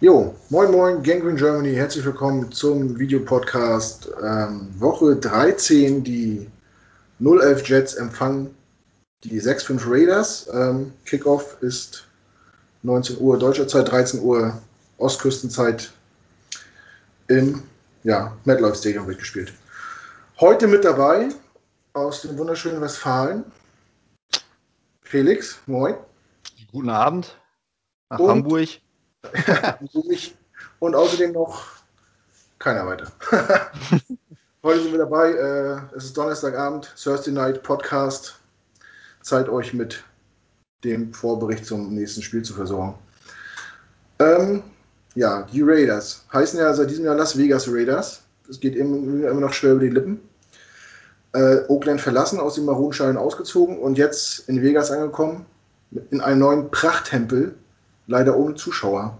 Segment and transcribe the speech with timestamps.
[0.00, 6.04] Jo, moin moin, Gangrene Germany, herzlich willkommen zum Videopodcast ähm, Woche 13.
[6.04, 6.48] Die
[7.18, 8.54] 011 Jets empfangen
[9.24, 10.48] die 65 Raiders.
[10.52, 12.06] Ähm, Kickoff ist
[12.84, 14.56] 19 Uhr deutscher Zeit, 13 Uhr
[14.98, 15.90] Ostküstenzeit
[17.26, 17.64] im
[18.04, 19.52] ja, MetLife Stadium wird gespielt.
[20.38, 21.30] Heute mit dabei
[21.92, 23.44] aus dem wunderschönen Westfalen
[25.02, 25.96] Felix, moin.
[26.70, 27.36] Guten Abend
[28.10, 28.68] nach Und- Hamburg.
[30.78, 31.64] und außerdem noch
[32.58, 33.10] keiner weiter.
[34.62, 35.32] Heute sind wir dabei.
[35.32, 38.38] Äh, es ist Donnerstagabend, Thursday Night Podcast.
[39.22, 40.02] Zeit euch mit
[40.84, 42.94] dem Vorbericht zum nächsten Spiel zu versorgen.
[44.18, 44.62] Ähm,
[45.14, 48.22] ja, die Raiders heißen ja seit diesem Jahr Las Vegas Raiders.
[48.48, 50.20] Es geht immer, immer noch schwer über die Lippen.
[51.32, 55.44] Äh, Oakland verlassen, aus dem Maroonschein ausgezogen und jetzt in Vegas angekommen,
[56.10, 57.54] in einem neuen Prachttempel,
[58.08, 59.16] leider ohne Zuschauer.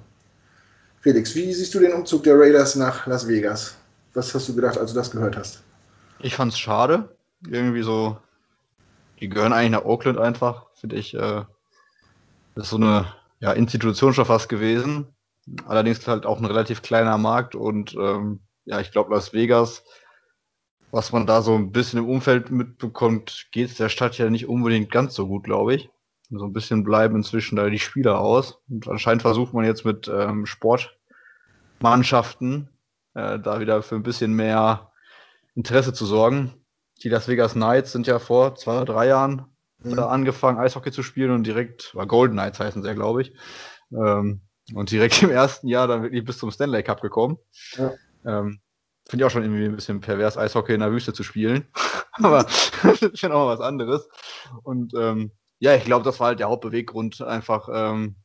[1.01, 3.77] Felix, wie siehst du den Umzug der Raiders nach Las Vegas?
[4.15, 5.63] Was hast du gedacht, als du das gehört hast?
[6.19, 7.17] Ich fand's schade.
[7.47, 8.19] Irgendwie so,
[9.21, 11.15] die gehören eigentlich nach Oakland einfach, finde ich.
[11.15, 11.45] Äh,
[12.57, 15.07] das ist so eine ja, Institution schon fast gewesen.
[15.67, 19.85] Allerdings halt auch ein relativ kleiner Markt und ähm, ja, ich glaube Las Vegas,
[20.91, 24.49] was man da so ein bisschen im Umfeld mitbekommt, geht es der Stadt ja nicht
[24.49, 25.91] unbedingt ganz so gut, glaube ich.
[26.31, 28.61] So ein bisschen bleiben inzwischen da die Spieler aus.
[28.69, 32.69] Und anscheinend versucht man jetzt mit ähm, Sportmannschaften
[33.15, 34.93] äh, da wieder für ein bisschen mehr
[35.55, 36.55] Interesse zu sorgen.
[37.03, 39.47] Die Las Vegas Knights sind ja vor zwei oder drei Jahren
[39.81, 39.99] Mhm.
[39.99, 43.33] angefangen, Eishockey zu spielen und direkt, war Golden Knights heißen sie ja, glaube ich.
[43.93, 44.41] Ähm,
[44.75, 47.39] und direkt im ersten Jahr dann wirklich bis zum Stanley Cup gekommen.
[47.77, 47.93] Ja.
[48.25, 48.61] Ähm,
[49.09, 51.69] Finde ich auch schon irgendwie ein bisschen pervers, Eishockey in der Wüste zu spielen.
[52.13, 52.41] Aber
[53.01, 54.09] ist schon auch mal was anderes.
[54.65, 58.17] Und ähm, ja, ich glaube, das war halt der Hauptbeweggrund, einfach ähm,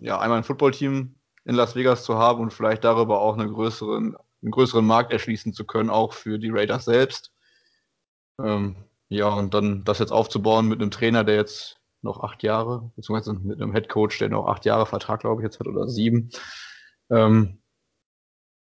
[0.00, 4.16] ja, einmal ein Footballteam in Las Vegas zu haben und vielleicht darüber auch einen größeren,
[4.42, 7.32] einen größeren Markt erschließen zu können, auch für die Raiders selbst.
[8.42, 8.76] Ähm,
[9.08, 13.34] ja, und dann das jetzt aufzubauen mit einem Trainer, der jetzt noch acht Jahre, beziehungsweise
[13.34, 16.30] mit einem Headcoach, der noch acht Jahre Vertrag, glaube ich, jetzt hat oder sieben.
[17.10, 17.62] Ähm,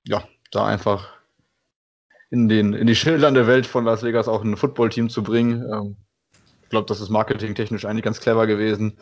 [0.05, 1.13] ja, da einfach
[2.29, 5.63] in, den, in die schildernde Welt von Las Vegas auch ein Footballteam zu bringen.
[5.71, 5.97] Ähm,
[6.73, 8.97] glaube, das ist marketingtechnisch eigentlich ganz clever gewesen.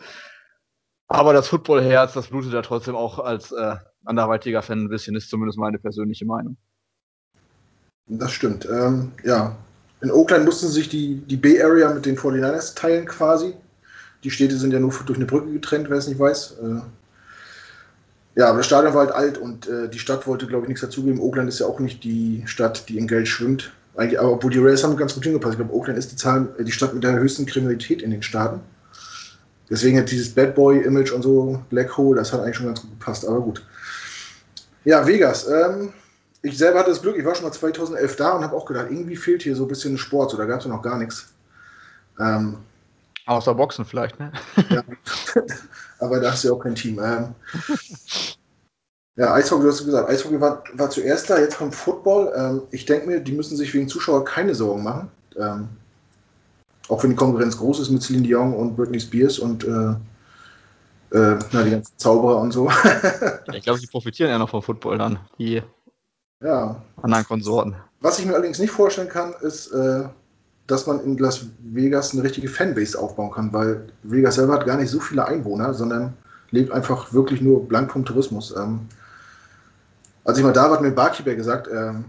[1.08, 5.28] Aber das Footballherz, das blutet ja trotzdem auch als äh, anderweitiger Fan ein bisschen, ist
[5.30, 6.56] zumindest meine persönliche Meinung.
[8.06, 8.66] Das stimmt.
[8.70, 9.56] Ähm, ja,
[10.00, 13.54] in Oakland mussten sich die, die B-Area mit den 49ers teilen quasi.
[14.22, 16.58] Die Städte sind ja nur durch eine Brücke getrennt, wer es nicht weiß.
[16.62, 16.80] Äh,
[18.34, 20.82] ja, aber das Stadion war halt alt und äh, die Stadt wollte, glaube ich, nichts
[20.82, 21.20] dazugeben.
[21.20, 23.72] Oakland ist ja auch nicht die Stadt, die in Geld schwimmt.
[23.96, 25.54] Eigentlich, aber obwohl die Raiders haben ganz gut hingepasst.
[25.54, 28.22] Ich glaube, Oakland ist die, Zahl, äh, die Stadt mit der höchsten Kriminalität in den
[28.22, 28.60] Staaten.
[29.68, 32.90] Deswegen hat dieses Bad Boy-Image und so, Black Hole, das hat eigentlich schon ganz gut
[32.90, 33.26] gepasst.
[33.26, 33.64] Aber gut.
[34.84, 35.48] Ja, Vegas.
[35.48, 35.92] Ähm,
[36.42, 38.88] ich selber hatte das Glück, ich war schon mal 2011 da und habe auch gedacht,
[38.90, 40.30] irgendwie fehlt hier so ein bisschen Sport.
[40.30, 41.32] So, da gab es noch gar nichts.
[42.18, 42.58] Ähm,
[43.26, 44.32] Außer Boxen vielleicht, ne?
[44.70, 44.82] ja.
[46.00, 47.00] aber da hast du ja auch kein Team.
[47.02, 47.34] Ähm,
[49.16, 52.32] ja, Eishockey, du hast gesagt, Eishockey war, war zuerst da, jetzt kommt Football.
[52.34, 55.10] Ähm, ich denke mir, die müssen sich wegen Zuschauer keine Sorgen machen.
[55.38, 55.68] Ähm,
[56.88, 59.94] auch wenn die Konkurrenz groß ist mit Celine Dion und Britney Spears und äh,
[61.16, 62.70] äh, na, die ganzen Zauberer und so.
[63.52, 65.62] Ich glaube, die profitieren ja noch vom Football dann, die
[66.42, 67.76] ja, anderen Konsorten.
[68.00, 70.04] Was ich mir allerdings nicht vorstellen kann, ist, äh,
[70.66, 74.78] dass man in Las Vegas eine richtige Fanbase aufbauen kann, weil Vegas selber hat gar
[74.78, 76.14] nicht so viele Einwohner, sondern
[76.50, 78.54] lebt einfach wirklich nur blank vom Tourismus.
[78.56, 78.80] Ähm,
[80.24, 82.04] als ich mal da war, hat mir ein Barkeeper gesagt, ähm,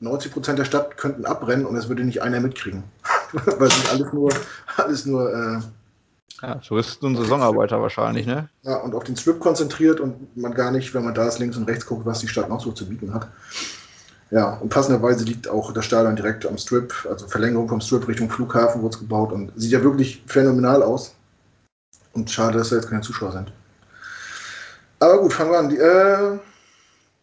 [0.00, 2.82] 90% der Stadt könnten abbrennen und es würde nicht einer mitkriegen.
[3.32, 4.32] weil es ist alles nur,
[4.76, 5.60] alles nur äh,
[6.42, 8.48] Ja, Touristen und Saisonarbeiter wahrscheinlich, ne?
[8.62, 11.56] ja, und auf den Strip konzentriert und man gar nicht, wenn man da ist, links
[11.56, 13.28] und rechts guckt, was die Stadt noch so zu bieten hat.
[14.30, 18.30] Ja, und passenderweise liegt auch das Stadion direkt am Strip, also Verlängerung vom Strip Richtung
[18.30, 21.14] Flughafen wurde es gebaut und sieht ja wirklich phänomenal aus.
[22.14, 23.52] Und schade, dass da jetzt keine Zuschauer sind.
[25.00, 25.68] Aber gut, fangen wir an.
[25.68, 26.38] Die, äh,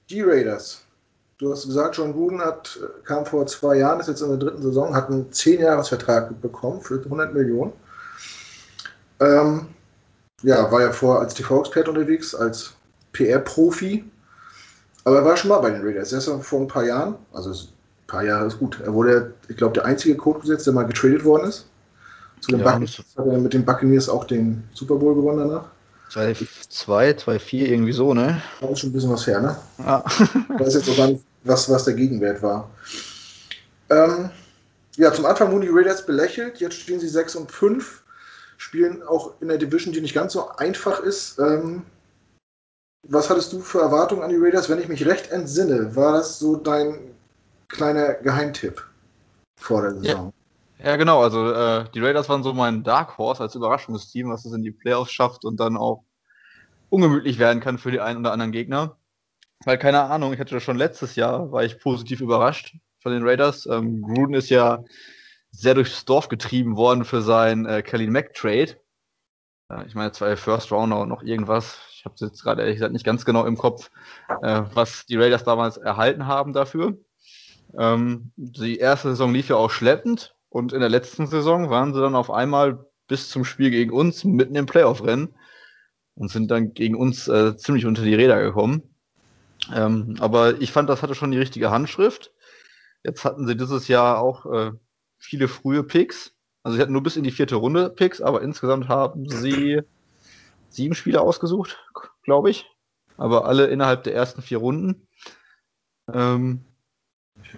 [0.10, 0.82] die Raiders.
[1.38, 4.38] Du hast gesagt, John Gruden hat, äh, kam vor zwei Jahren, ist jetzt in der
[4.38, 7.72] dritten Saison, hat einen 10-Jahres-Vertrag bekommen für 100 Millionen.
[9.22, 9.68] Ähm,
[10.44, 12.74] ja, war ja vorher als TV-Experte unterwegs, als
[13.14, 14.04] PR-Profi.
[15.06, 16.12] Aber er war schon mal bei den Raiders.
[16.12, 18.80] Erst vor ein paar Jahren, also ein paar Jahre ist gut.
[18.82, 21.68] Er wurde, ich glaube, der einzige Code gesetzt, der mal getradet worden ist.
[22.42, 25.66] Zu den Ja, Buccaneers hat er mit den Buccaneers auch den Super Bowl gewonnen danach.
[26.10, 28.42] 2, 2, 4, irgendwie so, ne?
[28.62, 29.58] Das ist schon ein bisschen was her, ne?
[29.78, 30.04] Ja.
[30.54, 32.70] Ich weiß jetzt auch gar nicht, was, was der Gegenwert war.
[33.90, 34.30] Ähm,
[34.98, 36.60] ja, zum Anfang wurden die Raiders belächelt.
[36.60, 38.04] Jetzt stehen sie 6 und 5.
[38.58, 41.40] Spielen auch in der Division, die nicht ganz so einfach ist.
[41.40, 41.84] Ähm,
[43.08, 44.70] was hattest du für Erwartungen an die Raiders?
[44.70, 47.00] Wenn ich mich recht entsinne, war das so dein
[47.70, 48.84] kleiner Geheimtipp
[49.60, 50.34] vor der Saison?
[50.82, 51.22] Ja, genau.
[51.22, 54.72] Also äh, die Raiders waren so mein Dark Horse als Überraschungsteam, was es in die
[54.72, 56.04] Playoffs schafft und dann auch
[56.90, 58.98] ungemütlich werden kann für die einen oder anderen Gegner.
[59.66, 63.66] Weil keine Ahnung, ich hatte schon letztes Jahr, war ich positiv überrascht von den Raiders.
[63.66, 64.84] Ähm, Gruden ist ja
[65.52, 68.78] sehr durchs Dorf getrieben worden für sein äh, Kelly Mack Trade.
[69.70, 71.78] Äh, ich meine, zwei First Rounder und noch irgendwas.
[71.94, 73.92] Ich habe jetzt gerade ehrlich gesagt nicht ganz genau im Kopf,
[74.42, 76.98] äh, was die Raiders damals erhalten haben dafür.
[77.78, 82.02] Ähm, die erste Saison lief ja auch schleppend und in der letzten Saison waren sie
[82.02, 85.34] dann auf einmal bis zum Spiel gegen uns mitten im Playoff-Rennen
[86.16, 88.84] und sind dann gegen uns äh, ziemlich unter die Räder gekommen.
[89.74, 92.32] Ähm, aber ich fand, das hatte schon die richtige Handschrift.
[93.04, 94.72] Jetzt hatten sie dieses Jahr auch äh,
[95.18, 96.34] viele frühe Picks.
[96.64, 99.82] Also sie hatten nur bis in die vierte Runde Picks, aber insgesamt haben sie
[100.70, 101.78] sieben Spieler ausgesucht,
[102.24, 102.66] glaube ich.
[103.18, 105.08] Aber alle innerhalb der ersten vier Runden.
[106.12, 106.66] Ähm,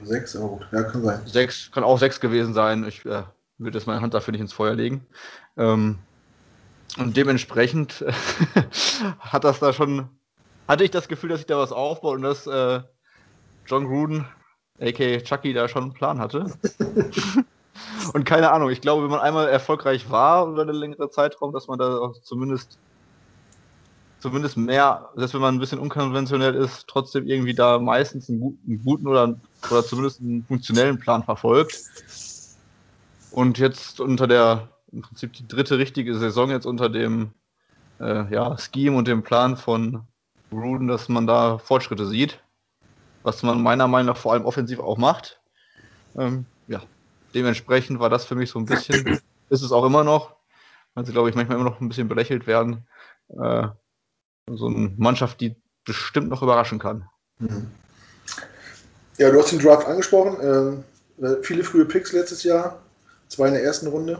[0.04, 0.68] sechs, gut.
[0.72, 1.22] Ja, kann sein.
[1.26, 2.86] Sechs, kann auch sechs gewesen sein.
[2.88, 3.24] Ich äh,
[3.58, 5.06] würde jetzt meine Hand dafür nicht ins Feuer legen.
[5.58, 6.00] Ähm,
[6.98, 8.04] und dementsprechend
[9.20, 10.10] hat das da schon,
[10.68, 12.82] hatte ich das Gefühl, dass ich da was aufbaue und dass äh,
[13.66, 14.26] John Gruden,
[14.80, 15.22] a.k.a.
[15.22, 16.52] Chucky, da schon einen Plan hatte.
[18.14, 21.68] und keine Ahnung, ich glaube, wenn man einmal erfolgreich war über einen längeren Zeitraum, dass
[21.68, 22.78] man da auch zumindest
[24.22, 29.08] zumindest mehr, selbst wenn man ein bisschen unkonventionell ist, trotzdem irgendwie da meistens einen guten,
[29.08, 29.36] oder,
[29.70, 31.82] oder zumindest einen funktionellen Plan verfolgt.
[33.32, 37.32] Und jetzt unter der, im Prinzip die dritte richtige Saison jetzt unter dem
[38.00, 40.04] äh, ja, Scheme und dem Plan von
[40.52, 42.40] Gruden, dass man da Fortschritte sieht.
[43.24, 45.40] Was man meiner Meinung nach vor allem offensiv auch macht.
[46.18, 46.82] Ähm, ja,
[47.34, 49.20] dementsprechend war das für mich so ein bisschen,
[49.50, 50.36] ist es auch immer noch,
[50.94, 52.86] weil sie, glaube ich, manchmal immer noch ein bisschen belächelt werden.
[53.30, 53.70] Äh,
[54.58, 55.56] so eine Mannschaft, die
[55.86, 57.06] bestimmt noch überraschen kann.
[57.40, 57.68] Mhm.
[59.18, 60.84] Ja, du hast den Draft angesprochen.
[61.22, 62.80] Äh, viele frühe Picks letztes Jahr.
[63.28, 64.20] Zwei in der ersten Runde.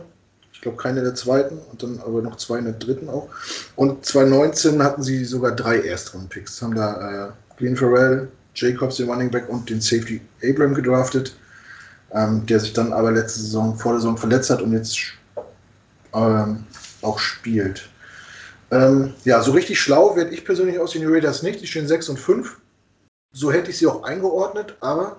[0.52, 3.28] Ich glaube, keine in der zweiten und dann aber noch zwei in der dritten auch.
[3.74, 6.62] Und 2019 hatten sie sogar drei Erstrunden-Picks.
[6.62, 11.34] Haben da äh, Glenn Farrell, Jacobs, den Running Back und den Safety Abram gedraftet,
[12.12, 15.00] ähm, der sich dann aber letzte Saison, vor der Saison verletzt hat und jetzt
[16.14, 16.64] ähm,
[17.00, 17.88] auch spielt.
[18.72, 21.60] Ähm, ja, so richtig schlau werde ich persönlich aus den Raiders nicht.
[21.60, 22.58] Die stehen 6 und 5.
[23.32, 25.18] So hätte ich sie auch eingeordnet, aber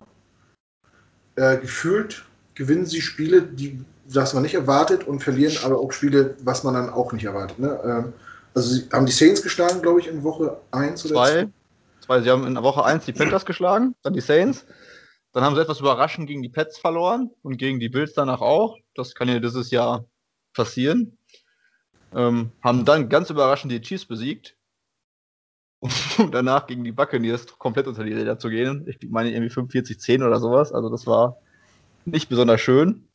[1.36, 6.36] äh, gefühlt gewinnen sie Spiele, die was man nicht erwartet und verlieren aber auch Spiele,
[6.44, 7.60] was man dann auch nicht erwartet.
[7.60, 7.80] Ne?
[7.86, 8.14] Ähm,
[8.54, 11.50] also sie haben die Saints geschlagen, glaube ich, in Woche 1 oder 2.
[12.02, 12.22] Zwei.
[12.22, 14.66] Sie haben in Woche 1 die Panthers geschlagen, dann die Saints.
[15.32, 18.78] Dann haben sie etwas überraschend gegen die Pets verloren und gegen die Bills danach auch.
[18.94, 20.06] Das kann ja dieses Jahr
[20.54, 21.18] passieren.
[22.16, 24.56] Ähm, haben dann ganz überraschend die Chiefs besiegt.
[26.18, 28.88] Um danach gegen die Buccaneers komplett unter die Räder zu gehen.
[28.88, 30.72] Ich meine irgendwie 45-10 oder sowas.
[30.72, 31.38] Also das war
[32.06, 33.08] nicht besonders schön.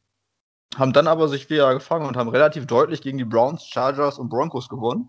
[0.77, 4.29] Haben dann aber sich wieder gefangen und haben relativ deutlich gegen die Browns, Chargers und
[4.29, 5.09] Broncos gewonnen.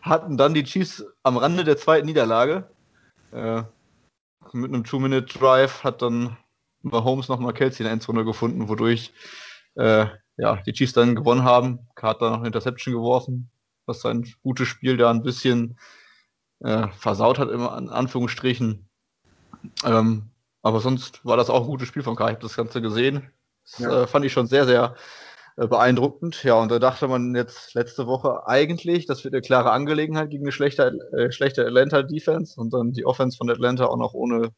[0.00, 2.70] Hatten dann die Chiefs am Rande der zweiten Niederlage.
[3.32, 3.64] Äh,
[4.52, 6.36] mit einem Two-Minute-Drive hat dann
[6.82, 9.12] Mahomes nochmal Kelsey in der Endzone gefunden, wodurch
[9.74, 10.06] äh,
[10.38, 11.80] ja, die Chiefs dann gewonnen haben.
[11.94, 13.50] Carter noch eine Interception geworfen,
[13.86, 15.78] was sein gutes Spiel da ein bisschen
[16.60, 18.88] äh, versaut hat, immer in Anführungsstrichen.
[19.84, 20.30] Ähm,
[20.62, 22.28] aber sonst war das auch ein gutes Spiel von Kai.
[22.28, 23.30] Ich habe das Ganze gesehen.
[23.64, 24.02] Das ja.
[24.02, 24.94] äh, fand ich schon sehr, sehr
[25.56, 26.42] äh, beeindruckend.
[26.44, 30.44] Ja, und da dachte man jetzt letzte Woche eigentlich, das wird eine klare Angelegenheit gegen
[30.44, 34.50] eine schlechte, äh, schlechte Atlanta-Defense und dann die Offense von Atlanta auch noch ohne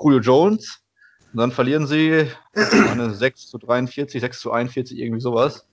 [0.00, 0.82] Julio Jones.
[1.32, 5.66] Und dann verlieren sie eine 6 zu 43, 6 zu 41, irgendwie sowas.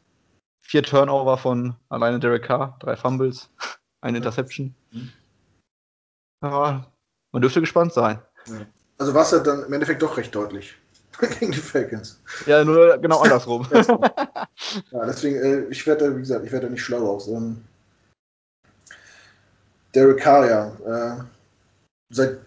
[0.61, 3.49] Vier Turnover von alleine Derek Carr, drei Fumbles,
[4.01, 4.75] eine Interception.
[6.43, 6.85] Ja,
[7.31, 8.21] man dürfte gespannt sein.
[8.99, 10.75] Also war es ja dann im Endeffekt doch recht deutlich
[11.39, 12.19] gegen die Falcons.
[12.45, 13.67] Ja, nur genau andersrum.
[13.71, 17.27] ja, deswegen, äh, ich werde, wie gesagt, ich werde da nicht schlau aus.
[17.27, 17.63] Ähm,
[19.95, 21.17] Derek Carr, ja.
[21.17, 21.23] Äh,
[22.09, 22.39] seit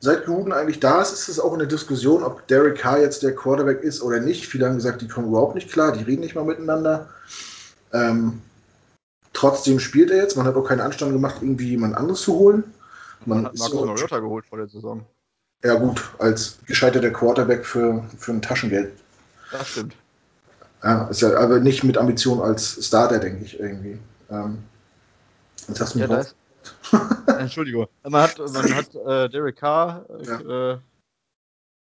[0.00, 3.34] seit Gruden eigentlich da ist, ist es auch eine Diskussion, ob Derek Carr jetzt der
[3.34, 4.46] Quarterback ist oder nicht.
[4.46, 7.08] Viele haben gesagt, die kommen überhaupt nicht klar, die reden nicht mal miteinander.
[7.92, 8.40] Ähm,
[9.32, 10.36] trotzdem spielt er jetzt.
[10.36, 12.64] Man hat auch keinen Anstand gemacht, irgendwie jemand anderes zu holen.
[13.24, 15.04] Man, man hat Marcus Mariota geholt vor der Saison.
[15.64, 18.92] Ja, gut, als gescheiterter Quarterback für, für ein Taschengeld.
[19.50, 19.96] Das stimmt.
[20.84, 23.98] Ja, ist ja aber nicht mit Ambition als Starter, denke ich, irgendwie.
[24.30, 24.58] Ähm,
[25.66, 26.36] jetzt hast du ja, ist,
[27.38, 27.86] Entschuldigung.
[28.02, 30.80] Man hat, man hat äh, Derek Carr, äh, ja.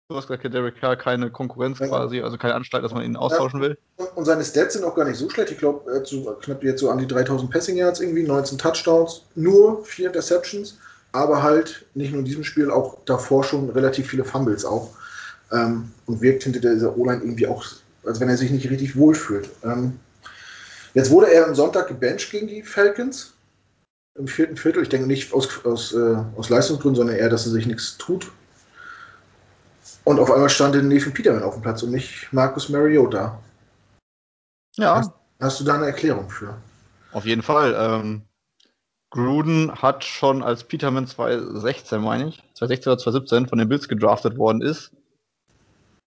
[0.09, 1.87] Du hast gesagt, Derek Carr keine Konkurrenz Ja.
[1.89, 3.77] quasi, also keine Anstalt, dass man ihn austauschen will.
[4.15, 5.51] Und seine Stats sind auch gar nicht so schlecht.
[5.51, 8.57] Ich glaube, er hat so knapp jetzt so an die 3000 Passing Yards irgendwie, 19
[8.57, 10.77] Touchdowns, nur vier Interceptions,
[11.11, 14.91] aber halt nicht nur in diesem Spiel, auch davor schon relativ viele Fumbles auch.
[15.51, 17.65] Ähm, und wirkt hinter dieser O-Line irgendwie auch,
[18.05, 19.49] als wenn er sich nicht richtig wohlfühlt.
[19.65, 19.99] Ähm,
[20.93, 23.33] jetzt wurde er am Sonntag gebencht gegen die Falcons
[24.17, 24.83] im vierten Viertel.
[24.83, 28.31] Ich denke nicht aus, aus, äh, aus Leistungsgründen, sondern eher, dass er sich nichts tut.
[30.03, 33.39] Und auf einmal stand Nathan Peterman auf dem Platz und nicht Marcus Mariota.
[34.75, 35.01] Ja,
[35.39, 36.57] Hast du da eine Erklärung für?
[37.11, 37.75] auf jeden Fall.
[37.77, 38.23] Ähm,
[39.09, 44.37] Gruden hat schon als Peterman 2016, meine ich, 2016 oder 2017 von den Bills gedraftet
[44.37, 44.91] worden ist,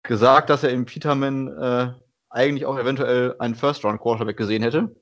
[0.03, 1.93] gesagt, dass er im Peterman äh,
[2.29, 4.95] eigentlich auch eventuell einen First-Round-Quarterback gesehen hätte.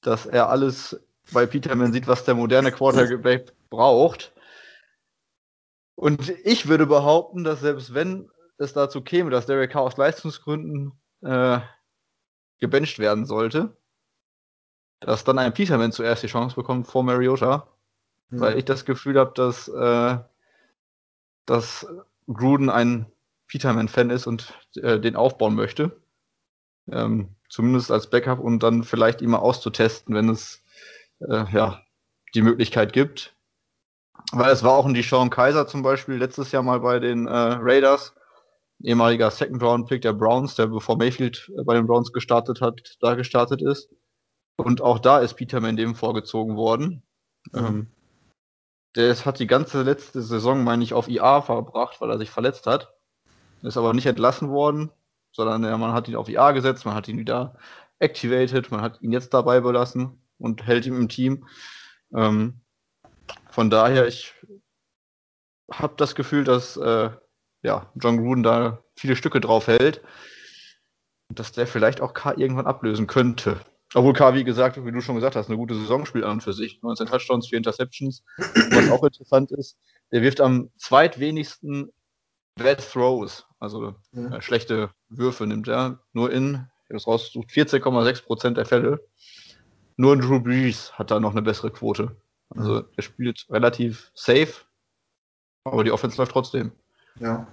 [0.00, 0.98] Dass er alles
[1.32, 4.32] bei Peterman sieht, was der moderne Quarterback braucht.
[5.94, 10.92] Und ich würde behaupten, dass selbst wenn es dazu käme, dass Derek Carr aus Leistungsgründen
[11.22, 11.58] äh,
[12.60, 13.76] gebencht werden sollte,
[15.00, 17.68] dass dann ein Peterman zuerst die Chance bekommt vor Mariota,
[18.30, 18.40] Hm.
[18.40, 20.18] weil ich das Gefühl habe, dass, äh,
[21.46, 21.86] dass
[22.26, 23.06] Gruden ein
[23.46, 25.98] Peterman-Fan ist und äh, den aufbauen möchte.
[26.90, 30.62] Ähm, zumindest als Backup und dann vielleicht mal auszutesten, wenn es
[31.20, 31.82] äh, ja,
[32.34, 33.34] die Möglichkeit gibt.
[34.32, 37.30] Weil es war auch ein Deshaun Kaiser zum Beispiel letztes Jahr mal bei den äh,
[37.30, 38.14] Raiders,
[38.82, 43.62] ehemaliger Second-Round-Pick der Browns, der bevor Mayfield äh, bei den Browns gestartet hat, da gestartet
[43.62, 43.88] ist.
[44.56, 47.02] Und auch da ist Peterman dem vorgezogen worden.
[47.52, 47.58] Mhm.
[47.58, 47.86] Ähm,
[48.96, 52.66] der hat die ganze letzte Saison, meine ich, auf IA verbracht, weil er sich verletzt
[52.66, 52.94] hat.
[53.62, 54.90] Ist aber nicht entlassen worden,
[55.32, 57.56] sondern ja, man hat ihn auf IA gesetzt, man hat ihn wieder
[57.98, 61.46] activated, man hat ihn jetzt dabei belassen und hält ihn im Team.
[62.14, 62.60] Ähm,
[63.50, 64.34] von daher, ich
[65.70, 67.10] habe das Gefühl, dass äh,
[67.62, 70.02] ja, John Gruden da viele Stücke drauf hält
[71.28, 73.60] und dass der vielleicht auch K irgendwann ablösen könnte.
[73.94, 76.42] Obwohl K, wie gesagt, wie du schon gesagt hast, eine gute Saison spielt an und
[76.42, 76.80] für sich.
[76.82, 78.22] 19 Touchdowns, 4 Interceptions.
[78.36, 79.78] Was auch interessant ist,
[80.12, 81.90] der wirft am zweitwenigsten
[82.56, 84.32] Bad Throws, also Mhm.
[84.32, 86.00] äh, schlechte Würfe nimmt er.
[86.12, 89.00] Nur in, ich habe es rausgesucht, 14,6% der Fälle.
[89.98, 92.16] Nur Drew Brees hat da noch eine bessere Quote.
[92.50, 94.54] Also er spielt relativ safe,
[95.64, 96.70] aber die Offense läuft trotzdem.
[97.20, 97.46] Ja.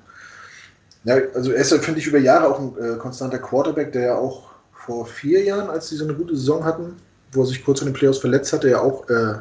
[1.04, 4.16] Ja, also er ist, finde ich, über Jahre auch ein äh, konstanter Quarterback, der ja
[4.16, 6.96] auch vor vier Jahren, als sie so eine gute Saison hatten,
[7.32, 9.36] wo er sich kurz in den Playoffs verletzt hatte, ja auch äh,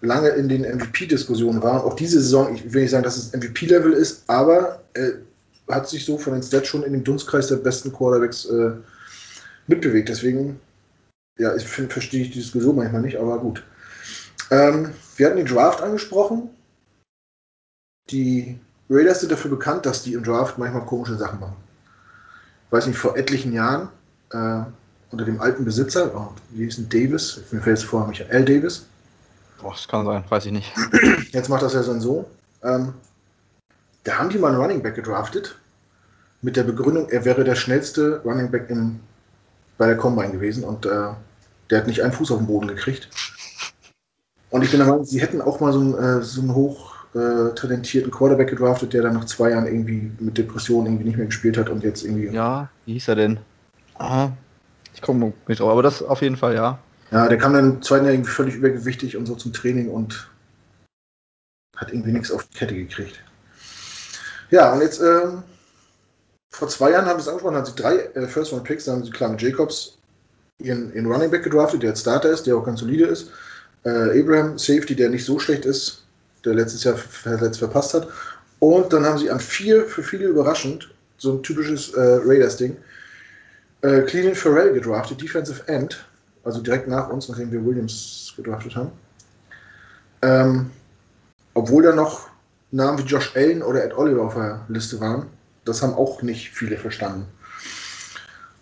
[0.00, 1.84] lange in den MVP-Diskussionen war.
[1.84, 5.12] Und auch diese Saison, ich will nicht sagen, dass es MVP-Level ist, aber er
[5.70, 8.72] hat sich so von den Stats schon in den Dunstkreis der besten Quarterbacks äh,
[9.66, 10.08] mitbewegt.
[10.08, 10.58] Deswegen,
[11.38, 13.64] ja, ich verstehe ich die Diskussion manchmal nicht, aber gut.
[14.50, 16.50] Ähm, wir hatten den Draft angesprochen.
[18.10, 18.58] Die
[18.90, 21.56] Raiders sind dafür bekannt, dass die im Draft manchmal komische Sachen machen.
[22.66, 23.88] Ich weiß nicht, vor etlichen Jahren
[24.32, 24.62] äh,
[25.10, 27.40] unter dem alten Besitzer, oh, wie hieß denn Davis?
[27.50, 28.86] Mir fällt es vor, Michael Davis.
[29.60, 30.72] Boah, das kann sein, weiß ich nicht.
[31.32, 32.24] Jetzt macht das ja sein Sohn.
[32.62, 32.94] Ähm,
[34.04, 35.58] da haben die mal einen Running Back gedraftet
[36.40, 39.00] mit der Begründung, er wäre der schnellste Running Back im,
[39.76, 41.10] bei der Combine gewesen und äh,
[41.70, 43.08] der hat nicht einen Fuß auf den Boden gekriegt.
[44.50, 46.94] Und ich bin der Meinung, sie hätten auch mal so einen, äh, so einen hoch
[47.14, 51.26] äh, talentierten Quarterback gedraftet, der dann nach zwei Jahren irgendwie mit Depressionen irgendwie nicht mehr
[51.26, 52.28] gespielt hat und jetzt irgendwie.
[52.28, 53.38] Ja, wie hieß er denn?
[53.98, 54.30] Ah,
[54.94, 56.78] ich komme nicht drauf, aber das auf jeden Fall, ja.
[57.10, 60.30] Ja, der kam dann im zweiten Jahr irgendwie völlig übergewichtig und so zum Training und
[61.76, 63.22] hat irgendwie nichts auf die Kette gekriegt.
[64.50, 65.42] Ja, und jetzt, ähm,
[66.50, 68.92] vor zwei Jahren haben sie es angesprochen, haben sie drei äh, First Round Picks, da
[68.92, 69.97] haben sie klar mit Jacobs
[70.58, 73.30] ihren, ihren Running Back gedraftet, der jetzt Starter ist, der auch ganz solide ist.
[73.84, 76.04] Äh, Abraham, Safety, der nicht so schlecht ist,
[76.44, 78.08] der letztes Jahr verletzt verpasst hat.
[78.58, 82.76] Und dann haben sie an vier, für viele überraschend, so ein typisches äh, Raiders-Ding,
[83.82, 86.04] äh, Cleveland Farrell gedraftet, Defensive End,
[86.44, 88.90] also direkt nach uns, nachdem wir Williams gedraftet haben.
[90.22, 90.70] Ähm,
[91.54, 92.28] obwohl da noch
[92.72, 95.26] Namen wie Josh Allen oder Ed Oliver auf der Liste waren,
[95.64, 97.26] das haben auch nicht viele verstanden.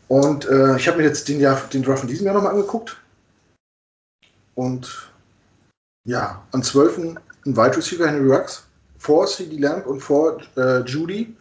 [0.09, 2.97] Und äh, ich habe mir jetzt den, Jahr, den Draft von diesem Jahr nochmal angeguckt.
[4.55, 5.11] Und
[6.05, 6.99] ja, an 12.
[6.99, 8.65] ein Wide Receiver Henry Rux,
[8.99, 11.37] vor CD Lamb und vor äh, Judy,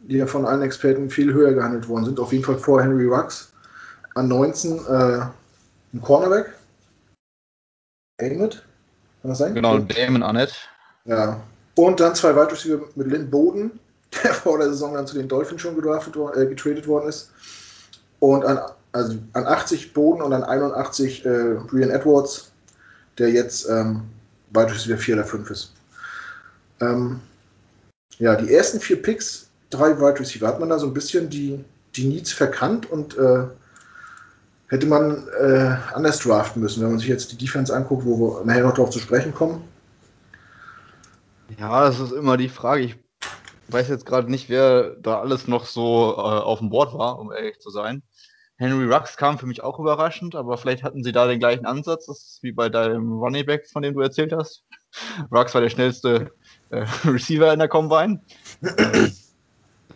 [0.00, 2.20] die ja von allen Experten viel höher gehandelt worden sind.
[2.20, 3.52] Auf jeden Fall vor Henry Rux.
[4.14, 5.26] An 19 äh,
[5.94, 6.52] ein Cornerback.
[8.18, 8.62] Emmett,
[9.22, 9.54] kann das sein?
[9.54, 10.54] Genau, Damon Arnett.
[11.04, 11.40] Ja.
[11.74, 13.80] Und dann zwei Wide Receiver mit Lynn Boden,
[14.22, 17.32] der vor der Saison dann zu den Dolphins schon gedraftet, äh, getradet worden ist.
[18.32, 18.58] Und an,
[18.92, 22.52] also an 80 Boden und an 81 äh, Brian Edwards,
[23.18, 24.02] der jetzt ähm,
[24.50, 25.72] Wide Receiver 4 oder 5 ist.
[26.80, 27.20] Ähm,
[28.18, 31.64] Ja, die ersten vier Picks, drei Wide Receiver, hat man da so ein bisschen die,
[31.96, 33.44] die Needs verkannt und äh,
[34.68, 38.44] hätte man äh, anders draften müssen, wenn man sich jetzt die Defense anguckt, wo wir
[38.44, 39.64] nachher noch darauf zu sprechen kommen.
[41.58, 42.84] Ja, das ist immer die Frage.
[42.84, 42.96] Ich
[43.68, 47.32] weiß jetzt gerade nicht, wer da alles noch so äh, auf dem Board war, um
[47.32, 48.02] ehrlich zu sein.
[48.56, 52.06] Henry Rux kam für mich auch überraschend, aber vielleicht hatten sie da den gleichen Ansatz,
[52.06, 54.64] das ist wie bei deinem Running Back, von dem du erzählt hast.
[55.32, 56.30] Rux war der schnellste
[56.70, 58.20] äh, Receiver in der Combine.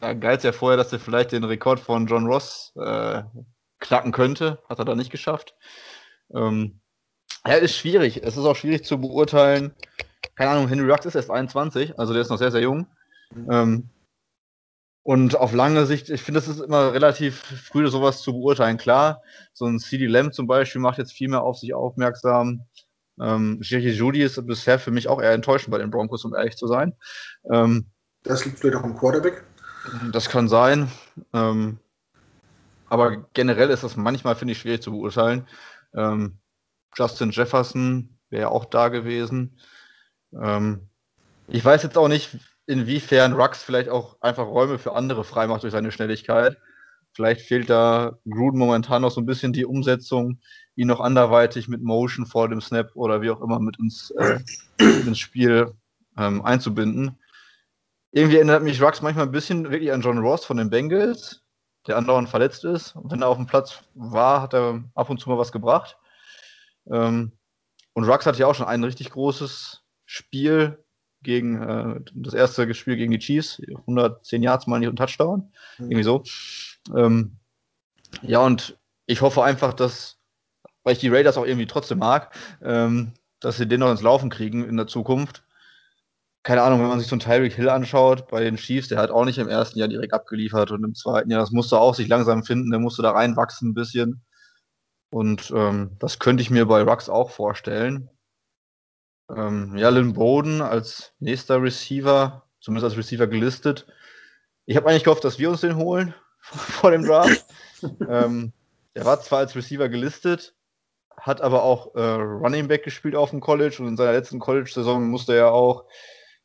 [0.01, 3.23] Da galt es ja vorher, dass er vielleicht den Rekord von John Ross äh,
[3.79, 4.59] knacken könnte.
[4.69, 5.55] Hat er da nicht geschafft.
[6.35, 6.81] Ähm,
[7.47, 8.23] ja, ist schwierig.
[8.23, 9.75] Es ist auch schwierig zu beurteilen.
[10.35, 12.87] Keine Ahnung, Henry Rux ist erst 21, also der ist noch sehr, sehr jung.
[13.51, 13.89] Ähm,
[15.09, 18.77] und auf lange Sicht, ich finde, es ist immer relativ früh, sowas zu beurteilen.
[18.77, 19.23] Klar,
[19.55, 22.67] so ein CD Lamb zum Beispiel macht jetzt viel mehr auf sich aufmerksam.
[23.19, 26.59] Ähm, Jerry Judy ist bisher für mich auch eher enttäuschend bei den Broncos, um ehrlich
[26.59, 26.93] zu sein.
[27.51, 27.87] Ähm,
[28.23, 29.45] das liegt vielleicht auch am Quarterback.
[30.13, 30.93] Das kann sein.
[31.33, 31.79] Ähm,
[32.91, 35.49] aber generell ist das manchmal, finde ich, schwierig zu beurteilen.
[35.95, 36.37] Ähm,
[36.95, 39.59] Justin Jefferson wäre auch da gewesen.
[40.39, 40.87] Ähm,
[41.47, 42.37] ich weiß jetzt auch nicht,
[42.69, 46.59] inwiefern Rux vielleicht auch einfach Räume für andere freimacht durch seine Schnelligkeit.
[47.13, 50.39] Vielleicht fehlt da Gruden momentan noch so ein bisschen die Umsetzung,
[50.77, 54.39] ihn noch anderweitig mit Motion vor dem Snap oder wie auch immer mit ins, äh,
[54.79, 55.73] ins Spiel
[56.19, 57.19] ähm, einzubinden.
[58.13, 61.43] Irgendwie erinnert mich Rux manchmal ein bisschen wirklich an John Ross von den Bengals,
[61.87, 62.95] der andauernd verletzt ist.
[62.97, 65.97] Und wenn er auf dem Platz war, hat er ab und zu mal was gebracht.
[66.91, 67.33] Ähm,
[67.95, 70.85] und Rux hatte ja auch schon ein richtig großes Spiel
[71.23, 75.91] gegen äh, das erste Spiel gegen die Chiefs, 110 Yards mal nicht und Touchdown, mhm.
[75.91, 76.23] irgendwie so.
[76.95, 77.37] Ähm,
[78.23, 80.19] ja, und ich hoffe einfach, dass,
[80.85, 84.31] weil ich die Raiders auch irgendwie trotzdem mag, ähm, dass sie den noch ins Laufen
[84.31, 85.45] kriegen in der Zukunft
[86.49, 89.11] keine Ahnung, wenn man sich so einen Tyreek Hill anschaut bei den Chiefs, der hat
[89.11, 92.09] auch nicht im ersten Jahr direkt abgeliefert und im zweiten Jahr, das musste auch sich
[92.09, 94.23] langsam finden, der musste da reinwachsen ein bisschen.
[95.11, 98.09] Und ähm, das könnte ich mir bei Rux auch vorstellen.
[99.35, 103.87] Ähm, ja, Lynn Bowden als nächster Receiver, zumindest als Receiver gelistet.
[104.67, 107.45] Ich habe eigentlich gehofft, dass wir uns den holen vor dem Draft.
[108.09, 108.53] ähm,
[108.95, 110.55] der war zwar als Receiver gelistet,
[111.17, 115.09] hat aber auch äh, Running Back gespielt auf dem College und in seiner letzten College-Saison
[115.09, 115.85] musste er auch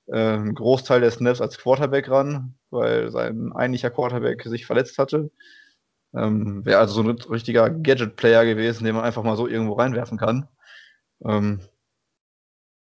[0.07, 5.31] äh, einen Großteil der Snaps als Quarterback ran, weil sein eigentlicher Quarterback sich verletzt hatte.
[6.13, 10.17] Ähm, Wäre also so ein richtiger Gadget-Player gewesen, den man einfach mal so irgendwo reinwerfen
[10.17, 10.47] kann.
[11.25, 11.61] Ähm,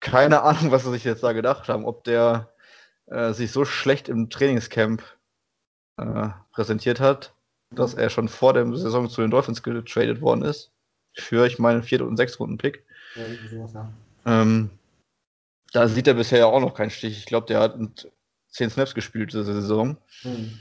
[0.05, 2.53] keine Ahnung, was sie sich jetzt da gedacht haben, ob der
[3.07, 5.03] äh, sich so schlecht im Trainingscamp
[5.97, 7.33] äh, präsentiert hat,
[7.71, 10.71] dass er schon vor der Saison zu den Dolphins getradet worden ist.
[11.17, 12.85] Für, ich meine, vierten und sechsten Runden Pick.
[13.15, 13.91] Ja, sowas, ja.
[14.25, 14.69] Ähm,
[15.73, 17.17] da sieht er bisher ja auch noch keinen Stich.
[17.17, 17.75] Ich glaube, der hat
[18.49, 19.97] zehn Snaps gespielt diese Saison.
[20.23, 20.59] Mhm.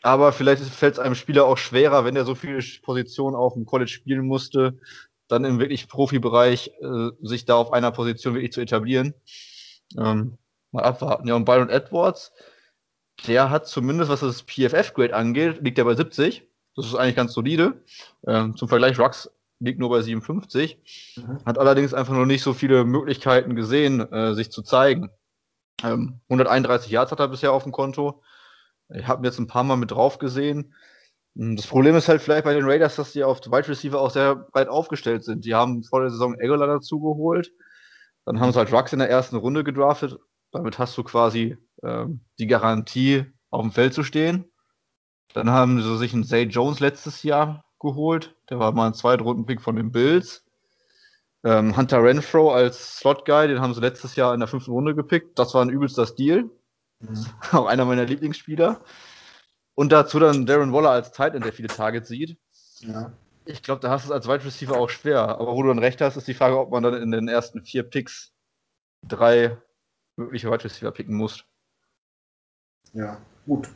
[0.00, 3.66] Aber vielleicht fällt es einem Spieler auch schwerer, wenn er so viele Positionen auf dem
[3.66, 4.78] College spielen musste,
[5.28, 9.14] dann im wirklich Profibereich äh, sich da auf einer Position wirklich zu etablieren.
[9.98, 10.38] Ähm,
[10.72, 11.28] mal abwarten.
[11.28, 12.32] Ja, und Byron Edwards,
[13.26, 16.42] der hat zumindest, was das PFF-Grade angeht, liegt er bei 70.
[16.76, 17.82] Das ist eigentlich ganz solide.
[18.26, 20.78] Ähm, zum Vergleich, Rux liegt nur bei 57.
[21.16, 21.44] Mhm.
[21.44, 25.10] Hat allerdings einfach noch nicht so viele Möglichkeiten gesehen, äh, sich zu zeigen.
[25.82, 28.22] Ähm, 131 Yards hat er bisher auf dem Konto.
[28.88, 30.74] Ich habe ihn jetzt ein paar Mal mit drauf gesehen.
[31.36, 34.10] Hm, das Problem ist halt vielleicht bei den Raiders, dass die auf Wide Receiver auch
[34.10, 35.44] sehr breit aufgestellt sind.
[35.44, 37.52] Die haben vor der Saison Aguilar dazu geholt.
[38.24, 40.18] Dann haben sie halt Rux in der ersten Runde gedraftet.
[40.50, 44.50] Damit hast du quasi ähm, die Garantie, auf dem Feld zu stehen.
[45.32, 48.34] Dann haben sie sich einen Zay Jones letztes Jahr geholt.
[48.50, 50.44] Der war mal ein Zweitrunden-Pick von den Bills.
[51.44, 55.38] Ähm, Hunter Renfro als Slot-Guy, den haben sie letztes Jahr in der fünften Runde gepickt.
[55.38, 56.50] Das war ein übelster Stil.
[57.00, 57.26] Mhm.
[57.52, 58.80] Auch einer meiner Lieblingsspieler.
[59.76, 62.36] Und dazu dann Darren Waller als Tight End, der viele Targets sieht.
[62.80, 63.12] Ja.
[63.44, 65.20] Ich glaube, da hast du es als Wide Receiver auch schwer.
[65.20, 67.62] Aber wo du dann recht hast, ist die Frage, ob man dann in den ersten
[67.62, 68.32] vier Picks
[69.06, 69.56] drei
[70.16, 71.44] mögliche Wide Receiver picken muss.
[72.94, 73.68] Ja, gut.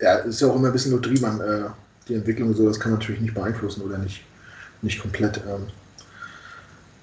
[0.00, 1.70] Ja, ist ja auch immer ein bisschen Lotterie, man, äh,
[2.08, 4.24] die Entwicklung so, das kann man natürlich nicht beeinflussen oder nicht,
[4.80, 5.42] nicht komplett.
[5.46, 5.68] Ähm.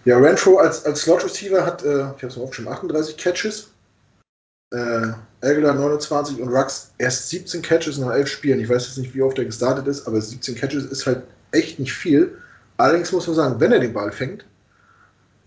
[0.05, 3.71] Ja, Renfro als, als Slot Receiver hat, äh, ich habe es aufgeschrieben, 38 Catches.
[4.71, 8.59] Äh, Aguilar 29 und Rux erst 17 Catches nach 11 Spielen.
[8.59, 11.79] Ich weiß jetzt nicht, wie oft er gestartet ist, aber 17 Catches ist halt echt
[11.79, 12.37] nicht viel.
[12.77, 14.45] Allerdings muss man sagen, wenn er den Ball fängt,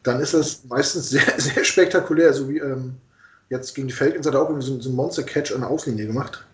[0.03, 2.33] dann ist das meistens sehr, sehr spektakulär.
[2.33, 2.95] So wie ähm,
[3.49, 6.45] jetzt gegen die Falcons hat er auch so, so einen Monster-Catch an der Auslinie gemacht.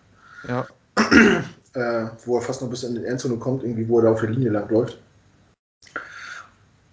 [0.47, 0.65] Ja.
[1.73, 4.21] äh, wo er fast noch bis in die Endzone kommt, irgendwie, wo er da auf
[4.21, 4.99] der Linie lang läuft.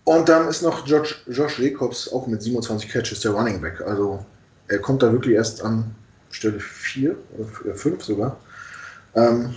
[0.05, 3.81] Und dann ist noch Josh, Josh Jacobs auch mit 27 Catches der Running Back.
[3.83, 4.25] Also
[4.69, 5.95] er kommt da wirklich erst an
[6.31, 7.17] Stelle 4
[7.65, 8.39] oder 5 sogar.
[9.15, 9.55] Ähm,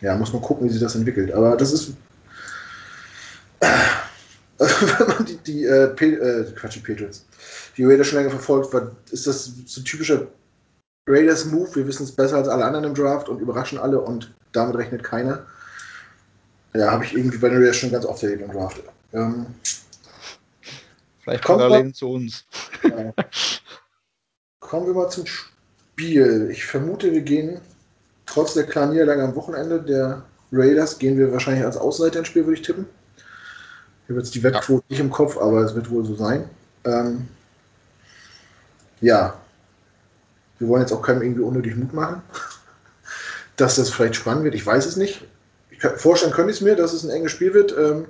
[0.00, 1.32] ja, muss man gucken, wie sich das entwickelt.
[1.32, 1.92] Aber das ist.
[3.60, 7.26] wenn man die, die äh, Pe äh, Quatsch, die Patriots,
[7.76, 10.26] die Raiders schon länger verfolgt, war, ist das so ein typischer
[11.06, 11.76] Raiders-Move.
[11.76, 15.02] Wir wissen es besser als alle anderen im Draft und überraschen alle und damit rechnet
[15.02, 15.46] keiner.
[16.72, 18.80] Ja, habe ich irgendwie bei den Raiders schon ganz oft erlebt im Draft.
[19.12, 19.46] Ähm,
[21.22, 22.46] Vielleicht parallel zu uns.
[22.82, 23.12] Ja.
[24.60, 26.48] Kommen wir mal zum Spiel.
[26.50, 27.60] Ich vermute, wir gehen
[28.26, 32.44] trotz der kleinen Niederlage am Wochenende der Raiders, gehen wir wahrscheinlich als Außenseiter ins Spiel,
[32.44, 32.86] würde ich tippen.
[34.04, 34.90] Ich habe jetzt die Wettquote ja.
[34.90, 36.48] nicht im Kopf, aber es wird wohl so sein.
[36.84, 37.28] Ähm,
[39.00, 39.40] ja,
[40.58, 42.22] wir wollen jetzt auch keinem irgendwie unnötig Mut machen,
[43.56, 44.54] dass das vielleicht spannend wird.
[44.54, 45.26] Ich weiß es nicht.
[45.70, 47.74] Ich kann, vorstellen könnte ich es mir, dass es ein enges Spiel wird.
[47.76, 48.06] Ähm,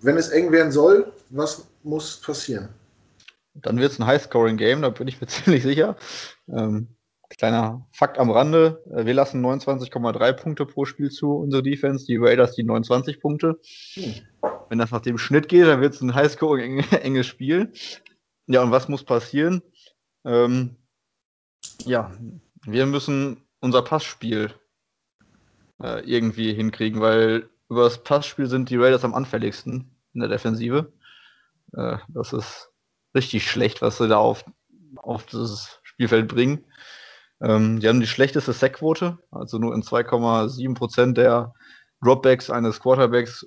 [0.00, 2.68] wenn es eng werden soll, was muss passieren?
[3.62, 5.96] Dann wird es ein High-Scoring-Game, da bin ich mir ziemlich sicher.
[6.48, 6.96] Ähm,
[7.28, 12.06] kleiner Fakt am Rande: äh, Wir lassen 29,3 Punkte pro Spiel zu, unsere Defense.
[12.06, 13.58] Die Raiders die 29 Punkte.
[13.94, 14.14] Hm.
[14.68, 17.72] Wenn das nach dem Schnitt geht, dann wird es ein High-Scoring enges Spiel.
[18.46, 19.62] Ja, und was muss passieren?
[20.24, 20.76] Ähm,
[21.84, 22.12] ja,
[22.64, 24.52] wir müssen unser Passspiel
[25.82, 30.92] äh, irgendwie hinkriegen, weil über das Passspiel sind die Raiders am anfälligsten in der Defensive.
[31.74, 32.70] Äh, das ist
[33.16, 34.44] richtig schlecht, was sie da auf,
[34.96, 36.64] auf das Spielfeld bringen.
[37.40, 41.52] Ähm, die haben die schlechteste Sackquote, also nur in 2,7% der
[42.00, 43.46] Dropbacks eines Quarterbacks